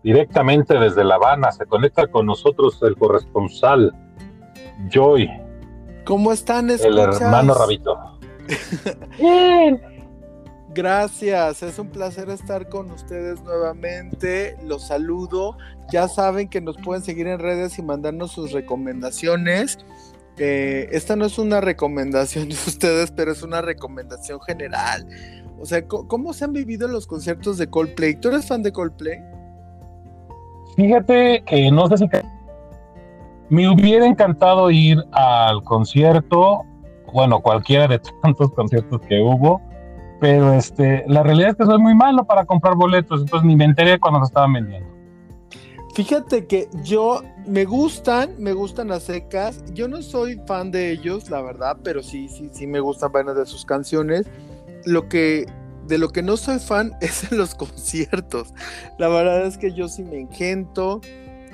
[0.04, 3.92] Directamente desde La Habana se conecta con nosotros el corresponsal
[4.90, 5.45] Joy
[6.06, 6.70] ¿Cómo están?
[6.70, 7.98] El hermano Rabito.
[9.20, 9.82] Bien.
[10.76, 14.58] Gracias, es un placer estar con ustedes nuevamente.
[14.62, 15.58] Los saludo.
[15.90, 19.80] Ya saben que nos pueden seguir en redes y mandarnos sus recomendaciones.
[20.38, 25.08] Eh, esta no es una recomendación de ustedes, pero es una recomendación general.
[25.60, 28.16] O sea, ¿cómo se han vivido los conciertos de Coldplay?
[28.16, 29.20] ¿Tú eres fan de Coldplay?
[30.76, 32.08] Fíjate que no sé si
[33.50, 36.64] me hubiera encantado ir al concierto,
[37.14, 39.62] bueno, cualquiera de tantos conciertos que hubo,
[40.20, 43.66] pero este, la realidad es que soy muy malo para comprar boletos, entonces ni me
[43.66, 44.96] enteré cuando los estaban vendiendo.
[45.96, 49.64] Fíjate que yo me gustan, me gustan las secas.
[49.74, 53.38] Yo no soy fan de ellos, la verdad, pero sí, sí, sí me gustan varias
[53.38, 54.28] de sus canciones.
[54.84, 55.46] Lo que
[55.88, 58.54] de lo que no soy fan es en los conciertos.
[58.98, 61.00] La verdad es que yo sí me engento.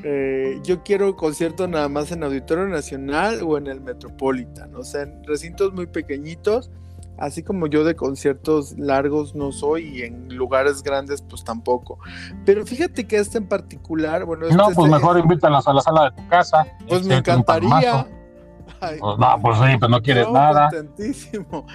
[0.04, 5.04] Eh, yo quiero concierto nada más en Auditorio Nacional o en el Metropolitan, o sea,
[5.04, 6.72] en recintos muy pequeñitos
[7.22, 12.00] así como yo de conciertos largos no soy y en lugares grandes pues tampoco.
[12.46, 14.48] Pero fíjate que este en particular, bueno...
[14.50, 16.66] no, este pues mejor invítalas a la sala de tu casa.
[16.90, 18.08] Pues me encantaría.
[18.80, 20.70] pues no, pues sí, pero no quieres nada.
[20.70, 21.66] Contentísimo.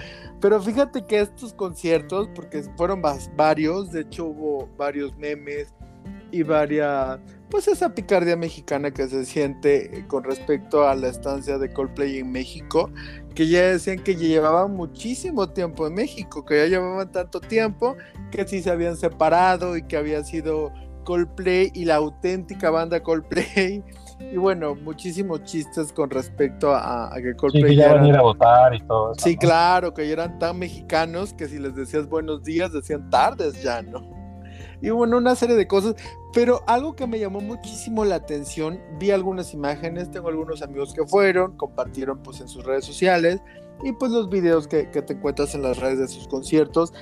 [0.41, 3.01] Pero fíjate que estos conciertos, porque fueron
[3.35, 5.73] varios, de hecho hubo varios memes
[6.31, 11.71] y varias, pues esa picardía mexicana que se siente con respecto a la estancia de
[11.71, 12.89] Coldplay en México,
[13.33, 17.95] que ya decían que llevaban muchísimo tiempo en México, que ya llevaban tanto tiempo
[18.31, 20.71] que sí se habían separado y que había sido
[21.05, 23.83] Coldplay y la auténtica banda Coldplay.
[24.19, 27.61] Y bueno, muchísimos chistes con respecto a, que Coldplay.
[27.61, 29.23] Sí, que ya a ir a votar y todo eso.
[29.23, 33.61] Sí, claro, que ya eran tan mexicanos que si les decías buenos días, decían tardes
[33.61, 34.16] ya, ¿no?
[34.81, 35.95] Y bueno, una serie de cosas.
[36.33, 41.05] Pero algo que me llamó muchísimo la atención, vi algunas imágenes, tengo algunos amigos que
[41.05, 43.41] fueron, compartieron pues en sus redes sociales
[43.83, 46.93] y pues los videos que, te encuentras en las redes de sus conciertos.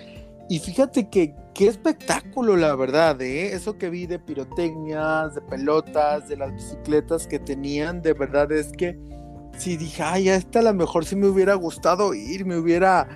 [0.47, 3.53] Y fíjate que qué espectáculo, la verdad, ¿eh?
[3.53, 8.71] Eso que vi de pirotecnias, de pelotas, de las bicicletas que tenían, de verdad es
[8.71, 8.97] que
[9.57, 13.07] si dije, ay, a esta a lo mejor sí me hubiera gustado ir, me hubiera,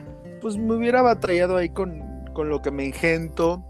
[0.41, 2.01] pues me hubiera batallado ahí con,
[2.33, 3.63] con lo que me engento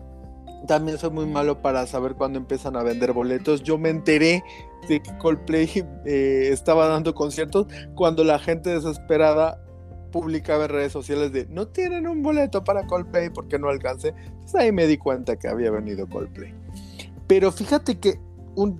[0.67, 3.63] también soy muy malo para saber cuándo empiezan a vender boletos.
[3.63, 4.43] Yo me enteré
[4.87, 5.69] de que Coldplay
[6.05, 9.61] eh, estaba dando conciertos cuando la gente desesperada
[10.11, 14.13] publicaba en redes sociales de no tienen un boleto para Coldplay porque no alcancé.
[14.17, 16.53] Entonces ahí me di cuenta que había venido Coldplay.
[17.27, 18.19] Pero fíjate que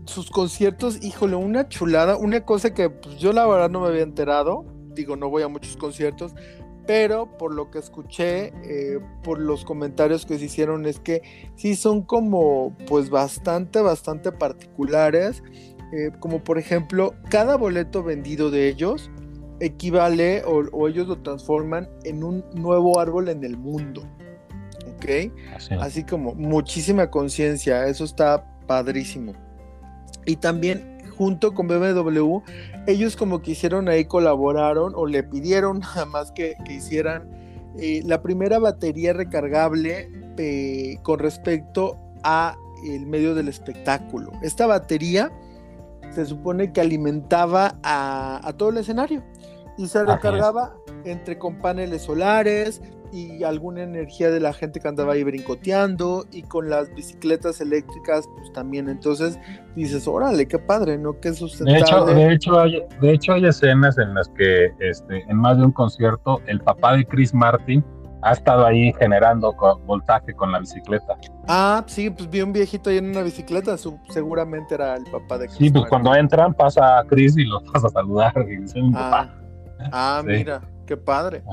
[0.06, 4.04] sus conciertos, híjole, una chulada, una cosa que pues, yo la verdad no me había
[4.04, 4.66] enterado.
[4.94, 6.34] Digo, no voy a muchos conciertos,
[6.90, 11.22] pero por lo que escuché, eh, por los comentarios que se hicieron, es que
[11.56, 15.44] sí son como pues bastante, bastante particulares,
[15.94, 19.12] eh, como por ejemplo, cada boleto vendido de ellos
[19.60, 24.02] equivale o, ellos lo transforman en un nuevo árbol en el mundo.
[24.96, 25.32] ¿Ok?
[25.80, 29.34] Así como muchísima conciencia, eso está padrísimo.
[30.26, 30.89] Y también
[31.20, 32.38] junto con BMW,
[32.88, 37.30] ellos como que hicieron ahí, colaboraron o le pidieron nada más que, hicieran
[37.78, 42.56] eh, la primera batería recargable eh, con respecto a
[42.90, 44.32] el medio del espectáculo.
[44.42, 45.30] Esta batería
[46.16, 49.22] se supone que alimentaba a, todo el escenario
[49.78, 55.14] y se recargaba entre con paneles solares, y alguna energía de la gente que andaba
[55.14, 59.40] ahí brincoteando y con las bicicletas eléctricas pues también entonces
[59.76, 63.46] dices órale qué padre no qué sustentable de hecho de hecho hay, de hecho hay
[63.46, 67.84] escenas en las que este en más de un concierto el papá de Chris Martin
[68.22, 71.16] ha estado ahí generando voltaje con la bicicleta.
[71.48, 73.78] Ah, sí, pues vi un viejito ahí en una bicicleta,
[74.10, 75.58] seguramente era el papá de Chris.
[75.58, 78.92] Sí, pues cuando entran pasa a Chris y lo pasa a saludar y dice mi
[78.94, 79.36] ah, papá.
[79.94, 81.44] Ah, mira qué padre.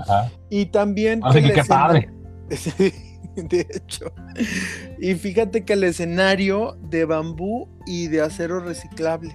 [0.49, 1.21] Y también...
[1.23, 2.11] Así que qué padre.
[3.37, 4.07] de hecho.
[4.99, 9.35] Y fíjate que el escenario de bambú y de acero reciclable.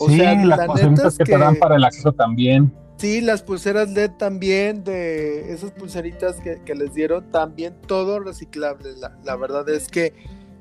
[0.00, 2.72] O sí, sea, las pulseritas que, te dan para el acceso también.
[2.96, 8.90] Sí, las pulseras LED también, de esas pulseritas que, les dieron, también todo reciclable.
[9.22, 10.14] la verdad es que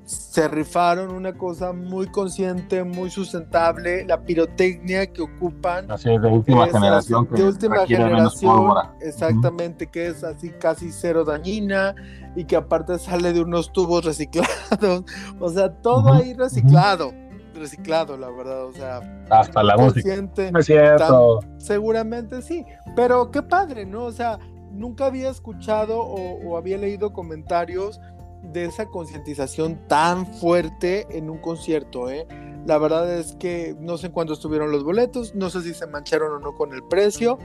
[0.06, 5.90] se rifaron una cosa muy consciente, muy sustentable, la pirotecnia que ocupan.
[5.90, 7.28] Así es, de última generación.
[7.32, 11.96] de última generación, exactamente, que es así casi cero dañina
[12.36, 15.06] y que aparte sale de unos tubos reciclados.
[15.40, 17.14] O sea, todo ahí reciclado.
[17.54, 19.26] Reciclado, la verdad, o sea.
[19.30, 20.16] Hasta la música.
[20.16, 21.40] es cierto.
[21.58, 24.06] seguramente sí, pero qué padre, ¿no?
[24.06, 24.40] O sea,
[24.72, 28.02] nunca había escuchado o había leído comentarios
[28.44, 32.28] de esa concientización tan fuerte en un concierto, ¿eh?
[32.66, 36.32] La verdad es que no sé cuándo estuvieron los boletos, no sé si se mancharon
[36.32, 37.38] o no con el precio.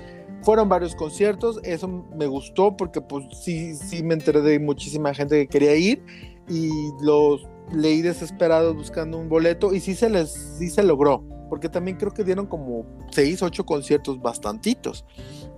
[0.43, 5.37] Fueron varios conciertos, eso me gustó porque pues sí, sí me enteré de muchísima gente
[5.41, 6.05] que quería ir
[6.49, 6.71] y
[7.03, 11.97] los leí desesperados buscando un boleto y sí se les, sí se logró porque también
[11.97, 15.05] creo que dieron como seis, ocho conciertos bastantitos.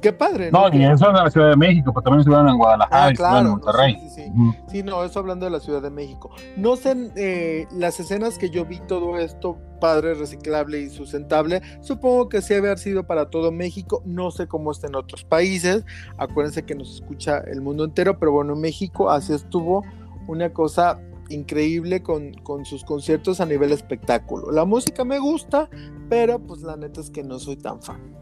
[0.01, 0.51] Qué padre.
[0.51, 3.39] No, y eso en la Ciudad de México, pero también estuvieron en Guadalajara ah, claro,
[3.39, 3.97] en Monterrey.
[4.09, 4.33] Sí, sí,
[4.69, 4.83] sí.
[4.83, 6.31] no, eso hablando de la Ciudad de México.
[6.57, 12.29] No sé, eh, las escenas que yo vi todo esto, padre, reciclable y sustentable, supongo
[12.29, 14.03] que sí haber sido para todo México.
[14.07, 15.85] No sé cómo está en otros países.
[16.17, 19.85] Acuérdense que nos escucha el mundo entero, pero bueno, en México así estuvo
[20.29, 20.99] una cosa
[21.29, 24.51] increíble con, con, sus conciertos a nivel espectáculo.
[24.51, 25.69] La música me gusta,
[26.09, 28.20] pero pues la neta es que no soy tan fan.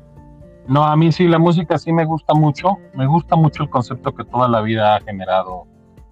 [0.69, 2.77] No, a mí sí, la música sí me gusta mucho.
[2.95, 5.67] Me gusta mucho el concepto que toda la vida ha generado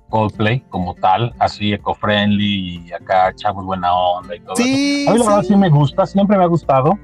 [0.09, 5.11] Coldplay como tal, así eco-friendly y acá chavos buena onda y todo sí, eso.
[5.11, 6.99] A mí la verdad sí me gusta, siempre me ha gustado.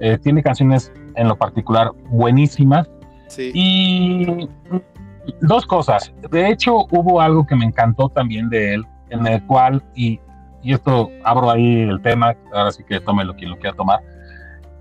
[0.00, 2.90] Eh, tiene canciones en lo particular buenísimas.
[3.28, 3.52] Sí.
[3.54, 4.48] Y
[5.40, 6.12] dos cosas.
[6.30, 10.20] De hecho, hubo algo que me encantó también de él, en el cual, y,
[10.62, 14.00] y esto abro ahí el tema, ahora sí que tómelo quien lo quiera tomar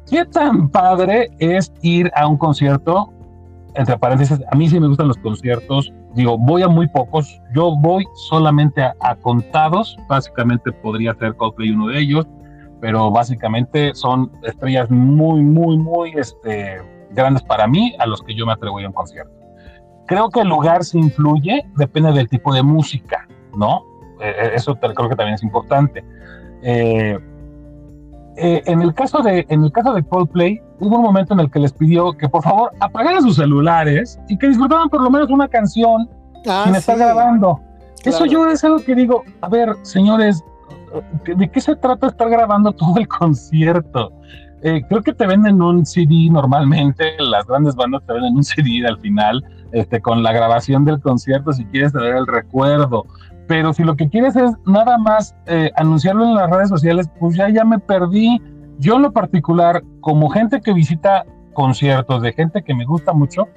[0.10, 3.14] ¿Qué tan padre es ir a un concierto?
[3.76, 5.94] Entre paréntesis, a mí sí me gustan los conciertos.
[6.16, 7.42] Digo, voy a muy pocos.
[7.54, 9.98] Yo voy solamente a, contados.
[10.08, 12.26] Básicamente podría ser Coldplay uno de ellos,
[12.80, 16.78] pero básicamente son estrellas muy, muy, muy este,
[17.12, 19.34] grandes para mí a los que yo me atrevo a un concierto.
[20.08, 23.28] Creo que el lugar se influye, depende del tipo de música,
[23.58, 23.84] ¿no?
[24.22, 26.04] Eh, eh, eso creo que también es importante.
[26.64, 27.20] Eh,
[28.38, 31.50] eh, en, el caso de, en el caso de Coldplay, hubo un momento en el
[31.50, 35.30] que les pidió que por favor apagaran sus celulares y que disfrutaran por lo menos
[35.32, 36.08] una canción
[36.48, 37.60] ah, sin estar grabando.
[38.06, 40.44] Eso yo es algo que digo, a ver, señores,
[41.26, 44.12] ¿de qué se trata estar grabando todo el concierto?
[44.62, 48.86] Eh, creo que te venden un CD normalmente, las grandes bandas te venden un CD
[48.88, 53.06] al final, este, con la grabación del concierto si quieres tener el recuerdo
[53.48, 57.36] pero si lo que quieres es nada más eh, anunciarlo en las redes sociales, pues
[57.36, 58.42] ya, ya me perdí.
[58.78, 63.48] Yo en lo particular, como gente que visita conciertos de gente que me gusta mucho,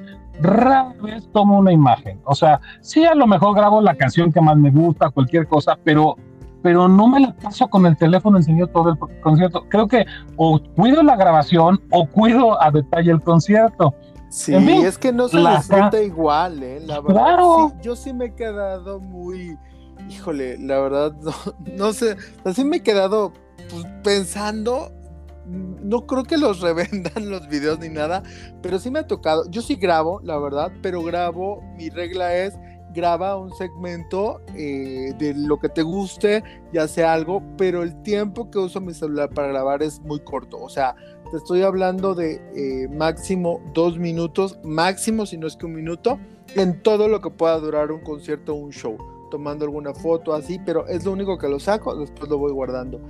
[0.41, 2.21] rara vez tomo una imagen.
[2.25, 5.77] O sea, sí a lo mejor grabo la canción que más me gusta, cualquier cosa,
[5.85, 6.17] pero,
[6.63, 9.67] pero no me la paso con el teléfono enseñando todo el concierto.
[9.69, 13.95] Creo que o cuido la grabación o cuido a detalle el concierto.
[14.31, 16.81] Sí, es que no se disfruta igual, ¿eh?
[16.87, 17.73] La verdad, claro.
[17.83, 19.59] yo sí me he quedado muy
[20.11, 21.15] híjole, la verdad,
[21.77, 23.33] no, sé, así me he quedado
[23.71, 24.93] pues, pensando,
[25.47, 28.23] no creo que los revendan los videos ni nada,
[28.61, 32.55] pero sí me ha tocado, yo sí grabo, la verdad, pero grabo, mi regla es
[32.93, 36.43] graba un segmento eh, de lo que te guste,
[36.73, 40.59] ya sea algo, pero el tiempo que uso mi celular para grabar es muy corto.
[40.61, 40.97] O sea,
[41.31, 46.19] te estoy hablando de eh, máximo dos minutos, máximo si no es que un minuto,
[46.57, 48.99] en todo lo que pueda durar un concierto o un show
[49.31, 53.01] tomando alguna foto así, pero es lo único que lo saco, después lo voy guardando.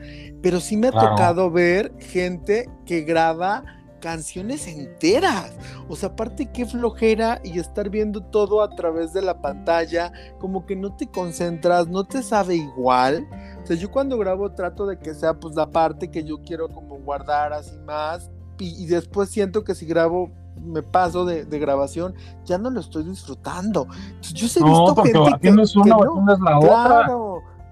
[0.43, 3.65] Pero sí me ha tocado ver gente que graba
[4.01, 5.53] canciones enteras.
[5.89, 10.67] O sea, aparte qué flojera y estar viendo todo a través de la pantalla, como
[10.67, 13.27] que no te concentras, no te sabe igual.
[13.63, 16.69] O sea, yo cuando grabo trato de que sea pues la parte que yo quiero
[16.69, 20.31] como guardar así más y, y después siento que si grabo
[20.65, 23.87] me paso de, grabación, ya no lo estoy disfrutando.
[24.33, 27.11] yo he visto gente que, una la otra.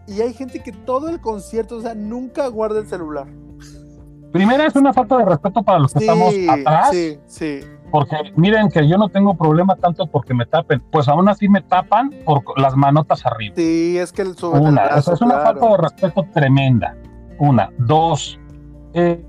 [0.06, 3.26] Y hay gente que todo el concierto, o sea, nunca guarda el celular.
[4.32, 6.90] Primera es una falta de respeto para los que estamos atrás.
[6.90, 7.60] Sí, sí.
[7.90, 11.62] Porque miren que yo no tengo problema tanto porque me tapen, pues aún así me
[11.62, 13.54] tapan por las manotas arriba.
[13.56, 16.96] Sí, es que el Una, es una falta de respeto tremenda.
[17.38, 18.38] Una, dos,
[18.92, 19.24] eh,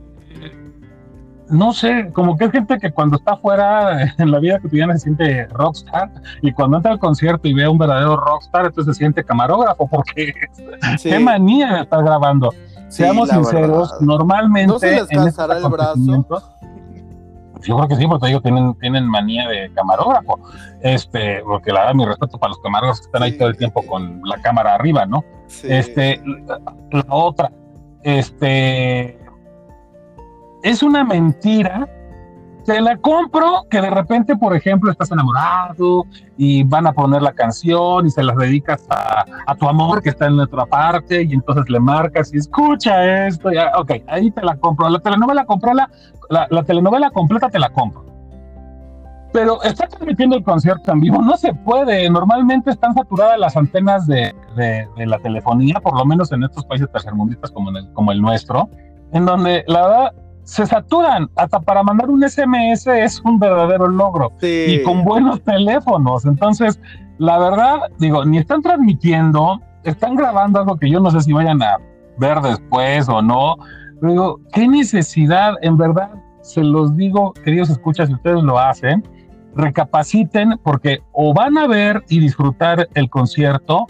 [1.49, 4.99] no sé, como que es gente que cuando está fuera en la vida cotidiana se
[4.99, 6.09] siente rockstar
[6.41, 9.87] y cuando entra al concierto y ve a un verdadero rockstar, entonces se siente camarógrafo
[9.87, 10.33] porque
[11.03, 12.51] qué manía de estar grabando.
[12.87, 16.25] Seamos sinceros, normalmente ¿No se les cansará el brazo?
[17.61, 20.39] Yo creo que sí, porque ellos tienen, tienen manía de camarógrafo.
[20.81, 23.83] Este, porque la verdad, mi respeto para los camarógrafos que están ahí todo el tiempo
[23.85, 25.23] con la cámara arriba, ¿no?
[25.63, 26.21] Este,
[26.91, 27.51] la otra,
[28.03, 29.18] este,
[30.63, 31.87] es una mentira.
[32.65, 36.05] Te la compro que de repente, por ejemplo, estás enamorado
[36.37, 40.27] y van a poner la canción y se las dedicas a, tu amor que está
[40.27, 43.51] en otra parte y entonces le marcas y escucha esto.
[43.51, 44.87] Ya, ok, ahí te la compro.
[44.89, 45.45] La telenovela
[46.29, 48.05] la, la, telenovela completa te la compro.
[49.31, 52.09] Pero está transmitiendo el concierto en vivo, no se puede.
[52.09, 56.91] Normalmente están saturadas las antenas de, de, la telefonía, por lo menos en estos países
[56.91, 58.69] tercermundistas como, el, como el nuestro,
[59.11, 60.13] en donde la verdad
[60.43, 61.29] se saturan.
[61.35, 64.31] Hasta para mandar un SMS es un verdadero logro.
[64.41, 66.25] Y con buenos teléfonos.
[66.25, 66.79] Entonces,
[67.17, 71.61] la verdad, digo, ni están transmitiendo, están grabando algo que yo no sé si vayan
[71.61, 71.77] a
[72.17, 73.57] ver después o no.
[74.01, 75.53] digo, ¿qué necesidad?
[75.61, 76.11] En verdad,
[76.41, 79.03] se los digo, queridos escuchas, si ustedes lo hacen,
[79.55, 83.87] recapaciten porque o van a ver y disfrutar el concierto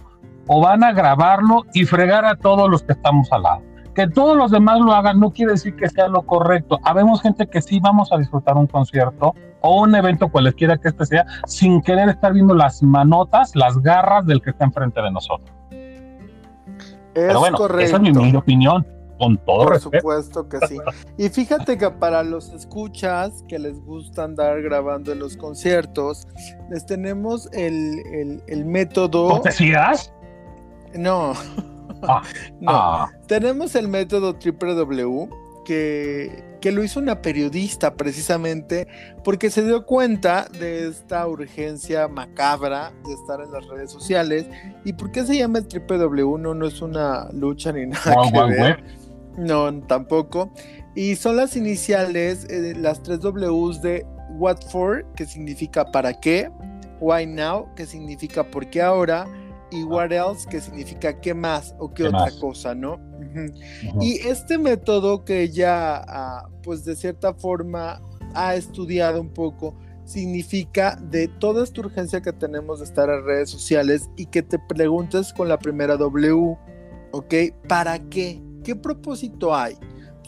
[0.48, 4.38] o van a grabarlo y fregar a todos los que estamos al lado que todos
[4.38, 6.80] los demás lo hagan no quiere decir que sea lo correcto.
[6.84, 11.06] Habemos gente que sí vamos a disfrutar un concierto o un evento cualquiera que este
[11.06, 15.50] sea, sin querer estar viendo las manotas, las garras del que está enfrente de nosotros.
[17.14, 18.86] Pero bueno, esa es mi, opinión.
[19.18, 20.78] Con todo Por supuesto que sí.
[21.18, 26.26] Y fíjate que para los escuchas que les gusta andar grabando en los conciertos,
[26.70, 29.42] les tenemos el, el, método.
[29.44, 30.14] decías?
[30.96, 31.34] No.
[32.04, 32.24] Ah,
[32.60, 32.72] no.
[32.72, 33.12] Ah.
[33.28, 35.30] Tenemos el método www
[35.70, 38.88] que, que, lo hizo una periodista precisamente
[39.24, 44.48] porque se dio cuenta de esta urgencia macabra de estar en las redes sociales.
[44.84, 46.38] ¿Y por qué se llama el www?
[46.40, 48.84] No, no es una lucha ni nada que ver.
[49.38, 50.52] No, tampoco.
[50.96, 56.50] Y son las iniciales, eh, las tres Ws de What for, que significa para qué,
[57.00, 59.28] Why now, que significa por qué ahora,
[59.72, 63.00] y what else, que significa qué más o qué, otra cosa, ¿no?
[64.02, 68.02] Y este método que ella, ah, pues de cierta forma,
[68.34, 73.50] ha estudiado un poco, significa de toda esta urgencia que tenemos de estar en redes
[73.50, 76.58] sociales y que te preguntes con la primera W,
[77.12, 77.34] ¿ok?
[77.68, 78.42] ¿Para qué?
[78.64, 79.76] ¿Qué propósito hay?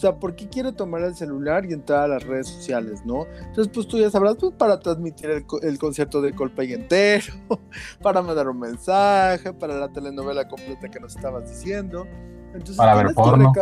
[0.02, 3.28] O sea, ¿por qué quiere tomar el celular y entrar a las redes sociales, no?
[3.38, 5.30] Entonces, pues tú ya sabrás, pues para transmitir
[5.62, 7.36] el, concierto de Coldplay entero,
[8.02, 12.08] para mandar un mensaje, para la telenovela completa que nos estabas diciendo.
[12.48, 13.54] Entonces, para ver porno.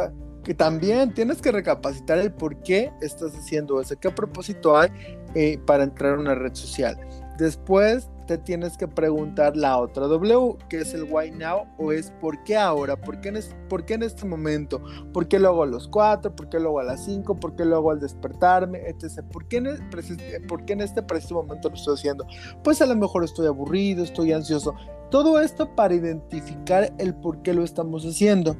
[0.45, 4.89] Que, también tienes que recapacitar el por qué estás haciendo eso, qué propósito hay
[5.35, 6.97] eh, para entrar a una red social.
[7.37, 12.43] Después tienes que preguntar la otra W, que es el why now o es por
[12.43, 14.82] qué ahora, por qué en, por qué en este momento,
[15.13, 17.91] por qué luego a los 4, por qué luego a las 5, por qué luego
[17.91, 19.23] al despertarme, etc.
[19.32, 22.25] ¿Por qué, en ¿Por qué en este preciso momento lo estoy haciendo?
[22.63, 24.73] Pues a lo mejor estoy aburrido, estoy ansioso.
[25.09, 28.55] Todo esto para identificar el por qué lo estamos haciendo.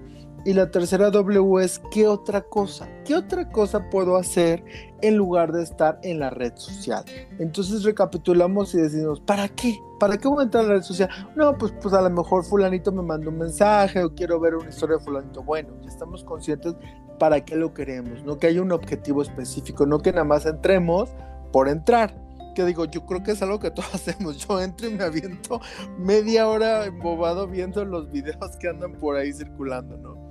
[0.46, 2.88] Y la tercera W es ¿qué otra cosa?
[3.04, 4.64] ¿Qué otra cosa puedo hacer
[5.02, 7.04] en lugar de estar en la red social?
[7.40, 9.78] Entonces recapitulamos y decimos, ¿para qué?
[10.00, 11.10] ¿Para qué voy a entrar a la red social?
[11.36, 14.70] No, pues, pues a lo mejor fulanito me mandó un mensaje o quiero ver una
[14.70, 15.44] historia de fulanito.
[15.44, 16.74] Bueno, ya estamos conscientes
[17.20, 21.10] para qué lo queremos, no que haya un objetivo específico, no que nada más entremos
[21.52, 22.16] por entrar.
[22.56, 24.38] Que digo, yo creo que es algo que todos hacemos.
[24.38, 25.60] Yo entro y me aviento
[25.98, 30.29] media hora embobado viendo los videos que andan por ahí circulando, ¿no?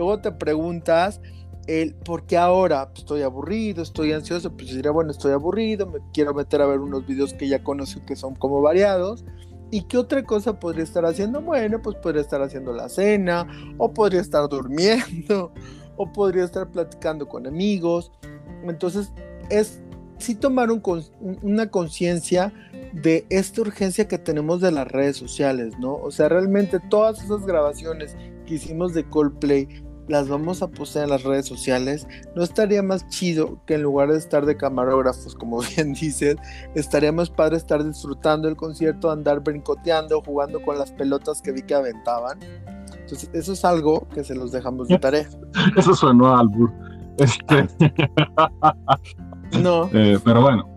[0.00, 1.20] Luego te preguntas
[1.66, 5.98] el por qué ahora pues, estoy aburrido, estoy ansioso, pues diría, bueno, estoy aburrido, me
[6.14, 9.26] quiero meter a ver unos videos que ya conozco que son como variados.
[9.70, 11.42] ¿Y qué otra cosa podría estar haciendo?
[11.42, 13.46] Bueno, pues podría estar haciendo la cena,
[13.76, 15.52] o podría estar durmiendo,
[15.98, 18.10] o podría estar platicando con amigos.
[18.64, 19.12] Entonces,
[19.50, 19.82] es
[20.16, 20.70] sí tomar
[21.42, 22.54] una conciencia
[22.94, 25.96] de esta urgencia que tenemos de las redes sociales, ¿no?
[25.96, 29.68] O sea, realmente todas esas grabaciones que hicimos de Coldplay
[30.10, 34.10] las vamos a postear en las redes sociales, ¿no estaría más chido que en lugar
[34.10, 36.36] de estar de camarógrafos, como bien dices,
[36.74, 41.62] estaría más padre estar disfrutando el concierto, andar brincoteando, jugando con las pelotas que vi
[41.62, 42.38] que aventaban?
[42.92, 45.28] Entonces, eso es algo que se los dejamos de tarea.
[45.76, 46.72] Eso suenó a albur.
[47.18, 47.68] Este...
[49.60, 49.88] no.
[49.92, 50.68] Eh, pero bueno.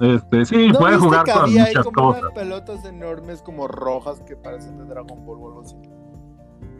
[0.00, 4.84] Este, sí, puede jugar con muchas como Unas pelotas enormes como rojas que parecen de
[4.84, 5.76] Dragon Ball o algo así.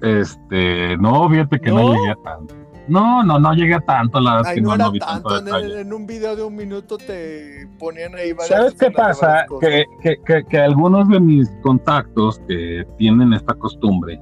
[0.03, 2.55] Este, no, fíjate que no, llegué a tanto.
[2.89, 5.37] No, no, no llegué a tanto, la verdad que no, no, vi tanto.
[5.37, 9.45] en, un video de un minuto te ponían ahí ¿Sabes qué pasa?
[9.61, 14.19] Que, que, que, algunos de mis contactos que tienen esta costumbre,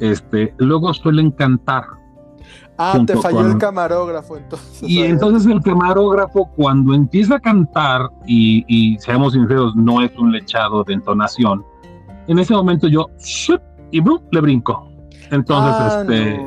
[0.00, 1.84] este, luego suelen cantar.
[2.76, 4.82] Ah, te falló el camarógrafo entonces.
[4.82, 10.32] Y entonces el camarógrafo cuando empieza a cantar, y, y seamos sinceros, no es un
[10.32, 11.64] lechado de entonación,
[12.26, 13.08] en ese momento yo,
[13.90, 14.93] y le brinco.
[15.30, 16.40] Entonces, ah, este,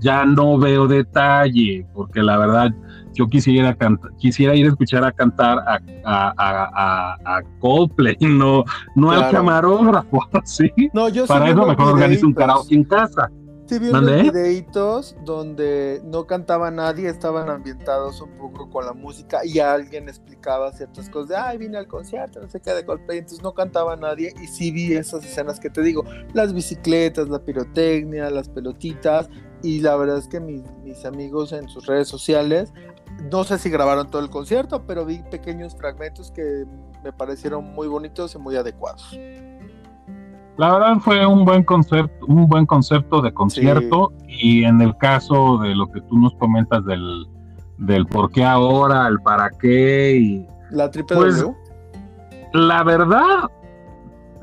[0.00, 2.70] ya no veo detalle, porque la verdad,
[3.14, 3.76] yo quisiera
[4.18, 10.20] quisiera ir a escuchar a cantar a, a, a, a Coldplay, no, no al camarógrafo,
[10.44, 10.70] ¿sí?
[10.92, 13.30] No, yo Para eso mejor organizo un karaoke en casa.
[13.70, 19.44] Sí, vi unos videitos donde no cantaba nadie, estaban ambientados un poco con la música
[19.44, 23.18] y alguien explicaba ciertas cosas de, ay, vine al concierto, no sé qué, de Coldplay,
[23.18, 26.04] entonces no cantaba nadie y sí vi esas escenas que te digo,
[26.34, 29.30] las bicicletas, la pirotecnia, las pelotitas
[29.62, 32.72] y la verdad es que mis, mis amigos en sus redes sociales,
[33.30, 36.64] no sé si grabaron todo el concierto, pero vi pequeños fragmentos que
[37.04, 39.16] me parecieron muy bonitos y muy adecuados.
[40.60, 45.56] La verdad fue un buen concepto, un buen concepto de concierto y en el caso
[45.56, 47.26] de lo que tú nos comentas del,
[47.78, 51.46] del por qué ahora, el para qué y la triple pues,
[52.52, 53.48] La verdad,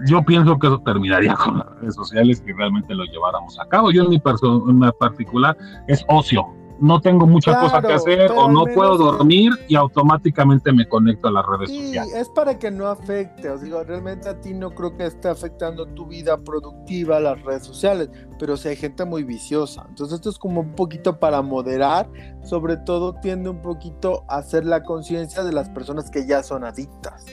[0.07, 3.91] yo pienso que eso terminaría con las redes sociales si realmente lo lleváramos a cabo.
[3.91, 5.55] Yo en mi persona particular
[5.87, 6.47] es ocio,
[6.79, 11.31] no tengo mucha cosa que hacer o no puedo dormir y automáticamente me conecto a
[11.31, 12.13] las redes sí, sociales.
[12.13, 15.85] Es para que no afecte, os digo, realmente a ti no creo que esté afectando
[15.87, 18.09] tu vida productiva las redes sociales,
[18.39, 19.85] pero si hay gente muy viciosa.
[19.89, 22.09] Entonces esto es como un poquito para moderar,
[22.43, 26.63] sobre todo tiende un poquito a hacer la conciencia de las personas que ya son
[26.63, 27.25] adictas.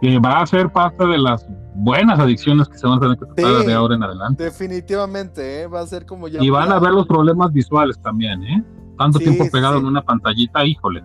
[0.00, 1.46] Que va a ser parte de las
[1.78, 4.44] buenas adicciones que se van a tener que tratar de ahora en adelante.
[4.44, 5.66] Definitivamente, ¿eh?
[5.66, 6.42] va a ser como ya.
[6.42, 8.64] Y van a ver los problemas visuales también, ¿eh?
[8.98, 11.04] Tanto tiempo pegado en una pantallita, híjole.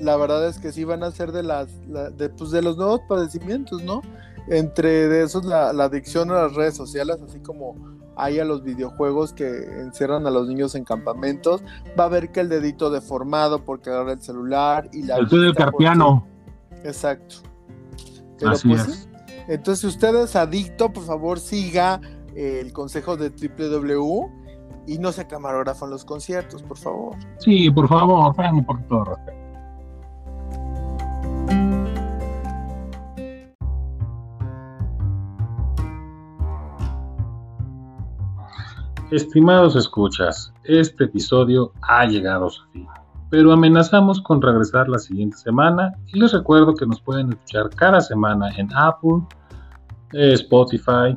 [0.00, 1.68] La verdad es que sí van a ser de las,
[2.16, 4.02] de, pues de los nuevos padecimientos, ¿no?
[4.48, 7.76] Entre de esos la, adicción a las redes sociales, así como
[8.16, 9.46] hay a los videojuegos que
[9.80, 11.62] encierran a los niños en campamentos,
[11.98, 15.16] va a ver que el dedito deformado porque agarra el celular y la...
[15.16, 16.26] El del carpiano.
[16.84, 17.36] Exacto.
[18.44, 19.11] Así pues es.
[19.52, 22.00] Entonces, si usted es adicto, por favor siga
[22.34, 24.30] eh, el consejo de www
[24.86, 27.16] y no sea camarógrafo en los conciertos, por favor.
[27.38, 29.42] Sí, por favor, tengan un poquito de respeto.
[39.10, 42.88] Estimados escuchas, este episodio ha llegado a su fin,
[43.28, 48.00] pero amenazamos con regresar la siguiente semana y les recuerdo que nos pueden escuchar cada
[48.00, 49.20] semana en Apple,
[50.12, 51.16] Spotify,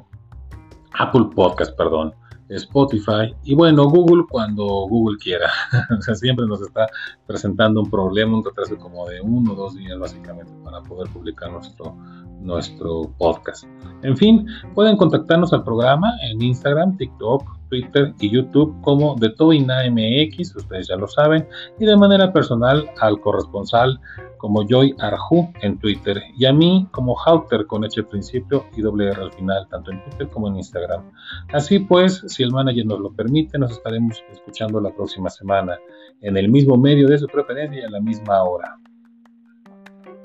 [0.93, 2.13] Apple Podcast, perdón,
[2.49, 5.49] Spotify y bueno, Google cuando Google quiera.
[5.97, 6.87] o sea, siempre nos está
[7.25, 11.51] presentando un problema, un retraso como de uno o dos días básicamente para poder publicar
[11.51, 11.95] nuestro,
[12.39, 13.65] nuestro podcast.
[14.03, 17.43] En fin, pueden contactarnos al programa en Instagram, TikTok,
[17.75, 21.47] Twitter y YouTube como de Toina MX, ustedes ya lo saben,
[21.79, 23.99] y de manera personal al corresponsal
[24.37, 29.09] como Joy Arju en Twitter y a mí como Hauter con H principio y doble
[29.09, 31.11] R al final, tanto en Twitter como en Instagram.
[31.51, 35.77] Así pues, si el manager nos lo permite, nos estaremos escuchando la próxima semana
[36.21, 38.77] en el mismo medio de su preferencia y a la misma hora.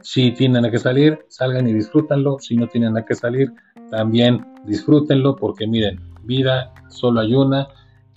[0.03, 2.39] Si tienen que salir, salgan y disfrútenlo.
[2.39, 3.53] Si no tienen a que salir,
[3.91, 7.69] también disfrútenlo porque miren, vida solo hay una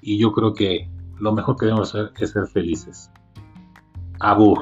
[0.01, 0.89] y yo creo que
[1.19, 3.09] lo mejor que debemos hacer es ser felices.
[4.19, 4.59] Abur.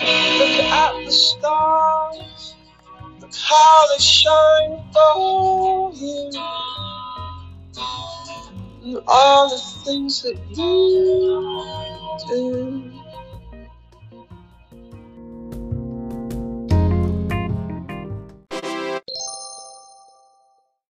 [0.00, 2.56] Look at the stars,
[3.20, 6.30] look how they shine for you.
[8.82, 11.64] And all the things that you
[12.28, 12.99] do.